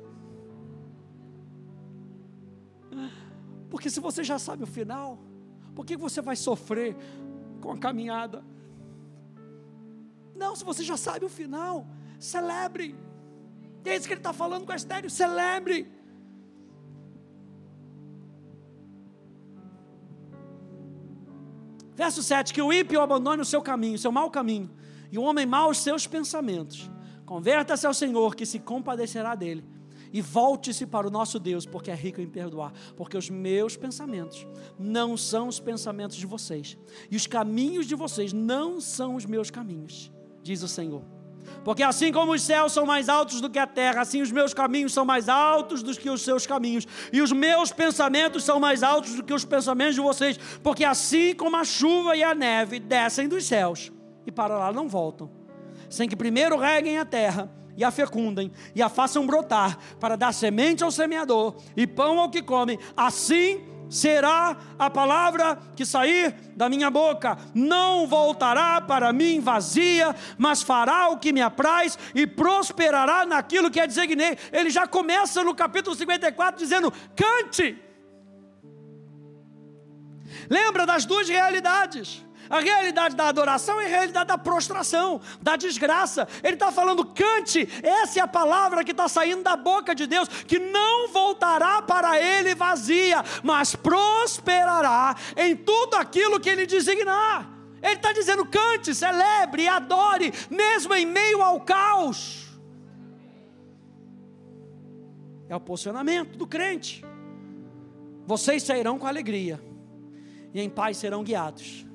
Porque 3.68 3.90
se 3.90 4.00
você 4.00 4.24
já 4.24 4.38
sabe 4.38 4.62
o 4.62 4.66
final, 4.66 5.18
por 5.74 5.84
que 5.84 5.96
você 5.96 6.22
vai 6.22 6.36
sofrer 6.36 6.96
com 7.60 7.72
a 7.72 7.78
caminhada? 7.78 8.42
Não, 10.36 10.54
se 10.54 10.64
você 10.64 10.82
já 10.84 10.96
sabe 10.96 11.24
o 11.24 11.28
final, 11.28 11.86
celebre. 12.18 12.94
E 13.84 13.88
é 13.88 13.96
isso 13.96 14.06
que 14.06 14.12
ele 14.12 14.20
está 14.20 14.32
falando 14.32 14.66
com 14.66 14.72
Estéreo, 14.72 15.08
celebre. 15.08 15.90
Verso 21.94 22.22
7: 22.22 22.52
Que 22.52 22.60
o 22.60 22.72
ímpio 22.72 23.00
abandone 23.00 23.40
o 23.40 23.44
seu 23.44 23.62
caminho, 23.62 23.98
seu 23.98 24.12
mau 24.12 24.30
caminho, 24.30 24.70
e 25.10 25.18
o 25.18 25.22
homem 25.22 25.46
mau 25.46 25.70
os 25.70 25.78
seus 25.78 26.06
pensamentos. 26.06 26.90
Converta-se 27.24 27.86
ao 27.86 27.94
Senhor, 27.94 28.36
que 28.36 28.44
se 28.44 28.58
compadecerá 28.58 29.34
dele, 29.34 29.64
e 30.12 30.20
volte-se 30.20 30.86
para 30.86 31.08
o 31.08 31.10
nosso 31.10 31.38
Deus, 31.38 31.64
porque 31.64 31.90
é 31.90 31.94
rico 31.94 32.20
em 32.20 32.28
perdoar. 32.28 32.72
Porque 32.96 33.16
os 33.16 33.30
meus 33.30 33.76
pensamentos 33.76 34.46
não 34.78 35.16
são 35.16 35.48
os 35.48 35.58
pensamentos 35.58 36.16
de 36.16 36.26
vocês, 36.26 36.76
e 37.10 37.16
os 37.16 37.26
caminhos 37.26 37.86
de 37.86 37.94
vocês 37.94 38.32
não 38.32 38.80
são 38.80 39.14
os 39.14 39.24
meus 39.24 39.50
caminhos, 39.50 40.12
diz 40.46 40.62
o 40.62 40.68
Senhor. 40.68 41.02
Porque 41.64 41.82
assim 41.82 42.12
como 42.12 42.32
os 42.32 42.42
céus 42.42 42.72
são 42.72 42.86
mais 42.86 43.08
altos 43.08 43.40
do 43.40 43.50
que 43.50 43.58
a 43.58 43.66
terra, 43.66 44.02
assim 44.02 44.22
os 44.22 44.30
meus 44.30 44.54
caminhos 44.54 44.92
são 44.92 45.04
mais 45.04 45.28
altos 45.28 45.82
do 45.82 45.92
que 45.96 46.08
os 46.08 46.22
seus 46.22 46.46
caminhos, 46.46 46.86
e 47.12 47.20
os 47.20 47.32
meus 47.32 47.72
pensamentos 47.72 48.44
são 48.44 48.60
mais 48.60 48.82
altos 48.82 49.14
do 49.14 49.24
que 49.24 49.34
os 49.34 49.44
pensamentos 49.44 49.96
de 49.96 50.00
vocês. 50.00 50.38
Porque 50.62 50.84
assim 50.84 51.34
como 51.34 51.56
a 51.56 51.64
chuva 51.64 52.16
e 52.16 52.22
a 52.22 52.34
neve 52.34 52.78
descem 52.78 53.28
dos 53.28 53.44
céus 53.44 53.92
e 54.24 54.30
para 54.30 54.56
lá 54.56 54.72
não 54.72 54.88
voltam, 54.88 55.30
sem 55.90 56.08
que 56.08 56.16
primeiro 56.16 56.56
reguem 56.56 56.98
a 56.98 57.04
terra 57.04 57.50
e 57.76 57.84
a 57.84 57.90
fecundem 57.90 58.50
e 58.74 58.82
a 58.82 58.88
façam 58.88 59.26
brotar 59.26 59.78
para 60.00 60.16
dar 60.16 60.32
semente 60.32 60.82
ao 60.82 60.90
semeador 60.90 61.56
e 61.76 61.86
pão 61.86 62.18
ao 62.18 62.30
que 62.30 62.42
come, 62.42 62.78
assim 62.96 63.60
será 63.88 64.56
a 64.78 64.90
palavra 64.90 65.58
que 65.74 65.84
sair 65.84 66.32
da 66.56 66.68
minha 66.68 66.90
boca, 66.90 67.38
não 67.54 68.06
voltará 68.06 68.80
para 68.80 69.12
mim 69.12 69.40
vazia, 69.40 70.14
mas 70.38 70.62
fará 70.62 71.08
o 71.08 71.18
que 71.18 71.32
me 71.32 71.40
apraz 71.40 71.98
e 72.14 72.26
prosperará 72.26 73.24
naquilo 73.24 73.70
que 73.70 73.80
é 73.80 73.86
designei. 73.86 74.36
Ele 74.52 74.70
já 74.70 74.86
começa 74.86 75.42
no 75.44 75.54
capítulo 75.54 75.94
54 75.94 76.58
dizendo: 76.58 76.92
cante. 77.14 77.82
Lembra 80.48 80.86
das 80.86 81.04
duas 81.04 81.28
realidades 81.28 82.24
a 82.48 82.60
realidade 82.60 83.16
da 83.16 83.28
adoração 83.28 83.80
é 83.80 83.86
a 83.86 83.88
realidade 83.88 84.28
da 84.28 84.38
prostração, 84.38 85.20
da 85.40 85.56
desgraça. 85.56 86.28
Ele 86.42 86.54
está 86.54 86.70
falando, 86.70 87.04
cante, 87.04 87.68
essa 87.82 88.20
é 88.20 88.22
a 88.22 88.28
palavra 88.28 88.84
que 88.84 88.92
está 88.92 89.08
saindo 89.08 89.42
da 89.42 89.56
boca 89.56 89.94
de 89.94 90.06
Deus, 90.06 90.28
que 90.28 90.58
não 90.58 91.08
voltará 91.08 91.82
para 91.82 92.20
ele 92.20 92.54
vazia, 92.54 93.24
mas 93.42 93.74
prosperará 93.74 95.16
em 95.36 95.56
tudo 95.56 95.94
aquilo 95.94 96.40
que 96.40 96.48
ele 96.48 96.66
designar. 96.66 97.50
Ele 97.82 97.94
está 97.94 98.12
dizendo, 98.12 98.44
cante, 98.46 98.94
celebre, 98.94 99.68
adore, 99.68 100.32
mesmo 100.50 100.94
em 100.94 101.06
meio 101.06 101.42
ao 101.42 101.60
caos. 101.60 102.46
É 105.48 105.54
o 105.54 105.60
posicionamento 105.60 106.36
do 106.36 106.46
crente. 106.46 107.04
Vocês 108.26 108.62
sairão 108.64 108.98
com 108.98 109.06
alegria, 109.06 109.62
e 110.52 110.60
em 110.60 110.68
paz 110.68 110.96
serão 110.96 111.22
guiados 111.22 111.85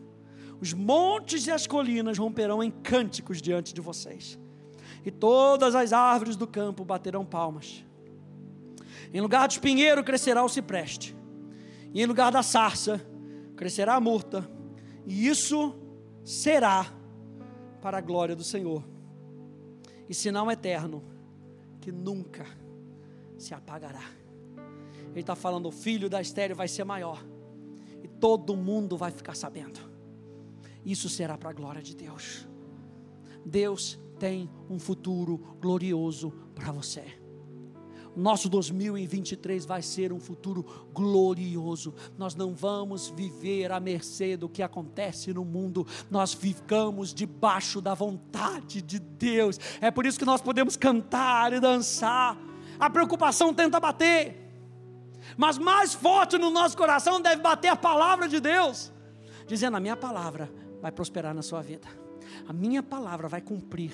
os 0.62 0.74
montes 0.74 1.47
e 1.47 1.51
as 1.51 1.66
colinas 1.66 2.20
romperão 2.20 2.62
em 2.62 2.70
cânticos 2.70 3.41
diante 3.41 3.74
de 3.74 3.82
vocês, 3.82 4.38
e 5.03 5.09
todas 5.09 5.74
as 5.74 5.91
árvores 5.91 6.36
do 6.36 6.45
campo 6.45 6.86
baterão 6.86 7.26
palmas. 7.26 7.84
Em 9.12 9.20
lugar 9.20 9.47
do 9.47 9.51
espinheiro 9.51 10.03
crescerá 10.03 10.43
o 10.43 10.49
cipreste, 10.49 11.16
e 11.91 12.03
em 12.03 12.05
lugar 12.05 12.32
da 12.32 12.43
sarça 12.43 13.03
crescerá 13.55 13.95
a 13.95 13.99
murta, 13.99 14.47
e 15.07 15.28
isso 15.28 15.76
será 16.24 16.86
para 17.82 17.97
a 17.97 18.01
glória 18.01 18.36
do 18.36 18.43
Senhor, 18.43 18.84
e 20.07 20.14
sinal 20.14 20.49
eterno 20.51 21.03
que 21.82 21.91
nunca 21.91 22.45
se 23.36 23.55
apagará. 23.55 24.03
Ele 25.09 25.22
está 25.22 25.36
falando: 25.36 25.66
o 25.68 25.72
filho 25.72 26.07
da 26.07 26.22
estéreo 26.22 26.55
vai 26.55 26.68
ser 26.68 26.84
maior, 26.84 27.26
e 28.03 28.07
todo 28.07 28.55
mundo 28.55 28.95
vai 28.95 29.09
ficar 29.09 29.36
sabendo 29.36 29.91
isso 30.86 31.09
será 31.09 31.38
para 31.38 31.49
a 31.49 31.53
glória 31.53 31.82
de 31.82 31.95
Deus. 31.95 32.47
Deus 33.45 33.99
tem 34.19 34.49
um 34.69 34.79
futuro 34.79 35.57
glorioso 35.59 36.32
para 36.53 36.71
você. 36.71 37.21
Nosso 38.15 38.49
2023 38.49 39.65
vai 39.65 39.82
ser 39.82 40.11
um 40.11 40.19
futuro 40.19 40.65
glorioso. 40.93 41.93
Nós 42.17 42.36
não 42.36 42.53
vamos 42.53 43.09
viver 43.09 43.71
à 43.71 43.79
mercê 43.79 44.36
do 44.36 44.49
que 44.49 44.61
acontece 44.61 45.34
no 45.34 45.45
mundo. 45.45 45.88
Nós 46.09 46.34
ficamos 46.34 47.13
debaixo 47.13 47.79
da 47.79 47.93
vontade 47.93 48.82
de 48.82 48.99
Deus. 48.99 49.57
É 49.79 49.89
por 49.89 50.05
isso 50.05 50.19
que 50.19 50.25
nós 50.25 50.41
podemos 50.41 50.75
cantar 50.75 51.53
e 51.53 51.59
dançar. 51.59 52.38
A 52.77 52.89
preocupação 52.89 53.53
tenta 53.53 53.79
bater, 53.79 54.36
mas 55.38 55.57
mais 55.57 55.93
forte 55.93 56.38
no 56.38 56.49
nosso 56.49 56.75
coração 56.75 57.21
deve 57.21 57.41
bater 57.41 57.69
a 57.69 57.75
palavra 57.75 58.27
de 58.27 58.39
Deus, 58.39 58.91
dizendo: 59.47 59.77
A 59.77 59.79
minha 59.79 59.95
palavra 59.95 60.51
vai 60.82 60.91
prosperar 60.91 61.34
na 61.34 61.41
sua 61.41 61.61
vida. 61.61 61.88
A 62.47 62.53
minha 62.53 62.82
palavra 62.82 63.27
vai 63.27 63.41
cumprir 63.41 63.93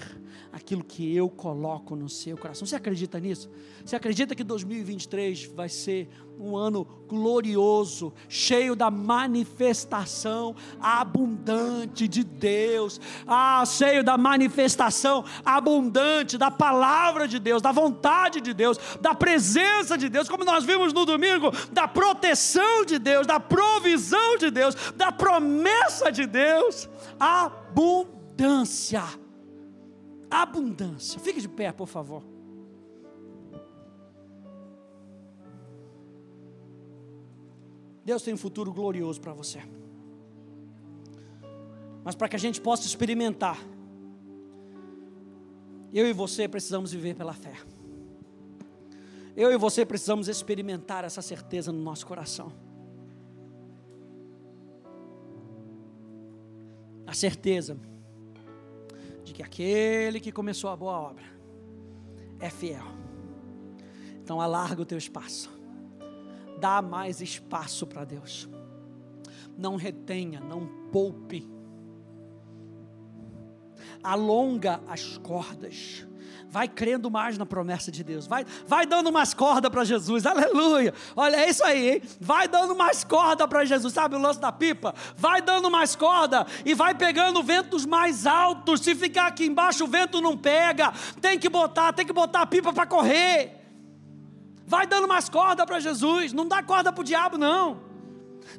aquilo 0.52 0.84
que 0.84 1.16
eu 1.16 1.30
coloco 1.30 1.96
no 1.96 2.10
seu 2.10 2.38
coração. 2.38 2.66
Você 2.66 2.76
acredita 2.76 3.20
nisso? 3.20 3.50
Você 3.84 3.96
acredita 3.96 4.36
que 4.36 4.44
2023 4.44 5.46
vai 5.46 5.70
ser 5.70 6.10
um 6.40 6.56
ano 6.56 6.86
glorioso, 7.08 8.14
cheio 8.28 8.76
da 8.76 8.92
manifestação 8.92 10.56
abundante 10.80 12.08
de 12.08 12.24
Deus, 12.24 13.00
ah, 13.26 13.64
cheio 13.66 14.04
da 14.04 14.18
manifestação 14.18 15.24
abundante 15.44 16.38
da 16.38 16.52
palavra 16.52 17.28
de 17.28 17.40
Deus, 17.40 17.62
da 17.62 17.72
vontade 17.72 18.42
de 18.42 18.54
Deus, 18.54 18.78
da 19.02 19.16
presença 19.16 19.98
de 19.98 20.10
Deus, 20.10 20.30
como 20.30 20.44
nós 20.44 20.64
vimos 20.64 20.94
no 20.94 21.06
domingo, 21.06 21.52
da 21.72 21.88
proteção 21.88 22.86
de 22.86 23.00
Deus, 23.00 23.26
da 23.26 23.40
provisão 23.40 24.38
de 24.38 24.52
Deus, 24.52 24.76
da 24.96 25.12
promessa 25.12 26.12
de 26.12 26.26
Deus, 26.26 26.90
abundância. 27.20 29.04
Abundância. 30.30 31.20
Fique 31.20 31.40
de 31.40 31.48
pé, 31.48 31.72
por 31.72 31.88
favor. 31.88 32.37
Deus 38.08 38.24
tem 38.24 38.34
um 38.34 38.38
futuro 38.38 38.72
glorioso 38.72 39.20
para 39.20 39.34
você. 39.34 39.62
Mas 42.06 42.16
para 42.16 42.30
que 42.30 42.38
a 42.38 42.40
gente 42.40 42.62
possa 42.62 42.88
experimentar, 42.88 43.60
eu 45.94 46.08
e 46.08 46.14
você 46.14 46.48
precisamos 46.48 46.94
viver 46.94 47.18
pela 47.18 47.34
fé. 47.34 47.54
Eu 49.36 49.52
e 49.52 49.58
você 49.58 49.86
precisamos 49.86 50.30
experimentar 50.30 51.04
essa 51.04 51.22
certeza 51.22 51.70
no 51.74 51.84
nosso 51.84 52.08
coração. 52.08 52.54
A 57.06 57.14
certeza 57.14 57.78
de 59.26 59.34
que 59.34 59.44
aquele 59.44 60.22
que 60.22 60.32
começou 60.32 60.70
a 60.70 60.78
boa 60.78 60.98
obra 60.98 61.26
é 62.40 62.50
fiel. 62.50 62.86
Então 64.24 64.40
alarga 64.40 64.82
o 64.82 64.86
teu 64.86 64.98
espaço 64.98 65.57
dá 66.60 66.82
mais 66.82 67.22
espaço 67.22 67.86
para 67.86 68.04
Deus. 68.04 68.50
Não 69.58 69.76
retenha, 69.76 70.40
não 70.40 70.68
poupe. 70.92 71.48
Alonga 74.04 74.82
as 74.88 75.18
cordas. 75.18 76.06
Vai 76.50 76.68
crendo 76.68 77.12
mais 77.12 77.38
na 77.38 77.46
promessa 77.46 77.92
de 77.92 78.04
Deus. 78.04 78.26
Vai, 78.26 78.46
vai 78.66 78.86
dando 78.86 79.12
mais 79.12 79.34
corda 79.34 79.70
para 79.70 79.84
Jesus. 79.84 80.26
Aleluia. 80.26 80.94
Olha, 81.16 81.36
é 81.36 81.50
isso 81.50 81.64
aí, 81.64 81.90
hein? 81.90 82.02
Vai 82.22 82.48
dando 82.48 82.76
mais 82.76 83.04
corda 83.04 83.48
para 83.48 83.66
Jesus. 83.66 83.94
Sabe 83.94 84.16
o 84.16 84.20
lance 84.20 84.40
da 84.40 84.52
pipa? 84.52 84.94
Vai 85.18 85.42
dando 85.42 85.70
mais 85.70 85.96
corda 85.96 86.48
e 86.66 86.74
vai 86.74 86.96
pegando 86.96 87.44
ventos 87.44 87.86
mais 87.86 88.26
altos. 88.26 88.80
Se 88.82 88.96
ficar 88.96 89.28
aqui 89.28 89.46
embaixo, 89.46 89.84
o 89.84 89.88
vento 89.88 90.22
não 90.22 90.38
pega. 90.38 90.94
Tem 91.20 91.38
que 91.38 91.50
botar, 91.50 91.92
tem 91.92 92.06
que 92.06 92.14
botar 92.14 92.42
a 92.42 92.48
pipa 92.48 92.72
para 92.72 92.86
correr. 92.86 93.57
Vai 94.68 94.86
dando 94.86 95.08
mais 95.08 95.30
corda 95.30 95.66
para 95.66 95.80
Jesus. 95.80 96.34
Não 96.34 96.46
dá 96.46 96.62
corda 96.62 96.92
para 96.92 97.02
o 97.02 97.04
diabo, 97.04 97.38
não. 97.38 97.80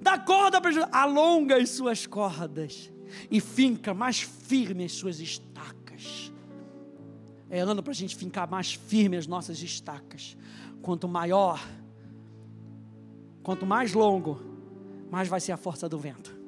Dá 0.00 0.18
corda 0.18 0.58
para 0.58 0.70
Jesus. 0.72 0.90
Alonga 0.90 1.56
as 1.56 1.68
suas 1.68 2.06
cordas 2.06 2.90
e 3.30 3.40
finca 3.40 3.92
mais 3.92 4.20
firme 4.20 4.84
as 4.84 4.92
suas 4.92 5.20
estacas. 5.20 6.32
É 7.50 7.60
ano 7.60 7.82
para 7.82 7.90
a 7.90 7.94
gente 7.94 8.16
fincar 8.16 8.48
mais 8.48 8.72
firme 8.72 9.18
as 9.18 9.26
nossas 9.26 9.62
estacas. 9.62 10.34
Quanto 10.80 11.06
maior, 11.06 11.62
quanto 13.42 13.66
mais 13.66 13.92
longo, 13.92 14.40
mais 15.10 15.28
vai 15.28 15.40
ser 15.40 15.52
a 15.52 15.58
força 15.58 15.90
do 15.90 15.98
vento. 15.98 16.38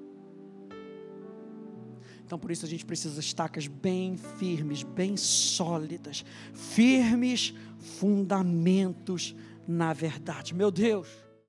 Então 2.24 2.38
por 2.38 2.50
isso 2.50 2.64
a 2.64 2.68
gente 2.68 2.86
precisa 2.86 3.14
de 3.14 3.20
estacas 3.20 3.66
bem 3.66 4.16
firmes, 4.16 4.84
bem 4.84 5.16
sólidas, 5.16 6.24
firmes 6.54 7.52
fundamentos 7.78 9.34
na 9.66 9.92
verdade. 9.92 10.54
Meu 10.54 10.70
Deus. 10.70 11.29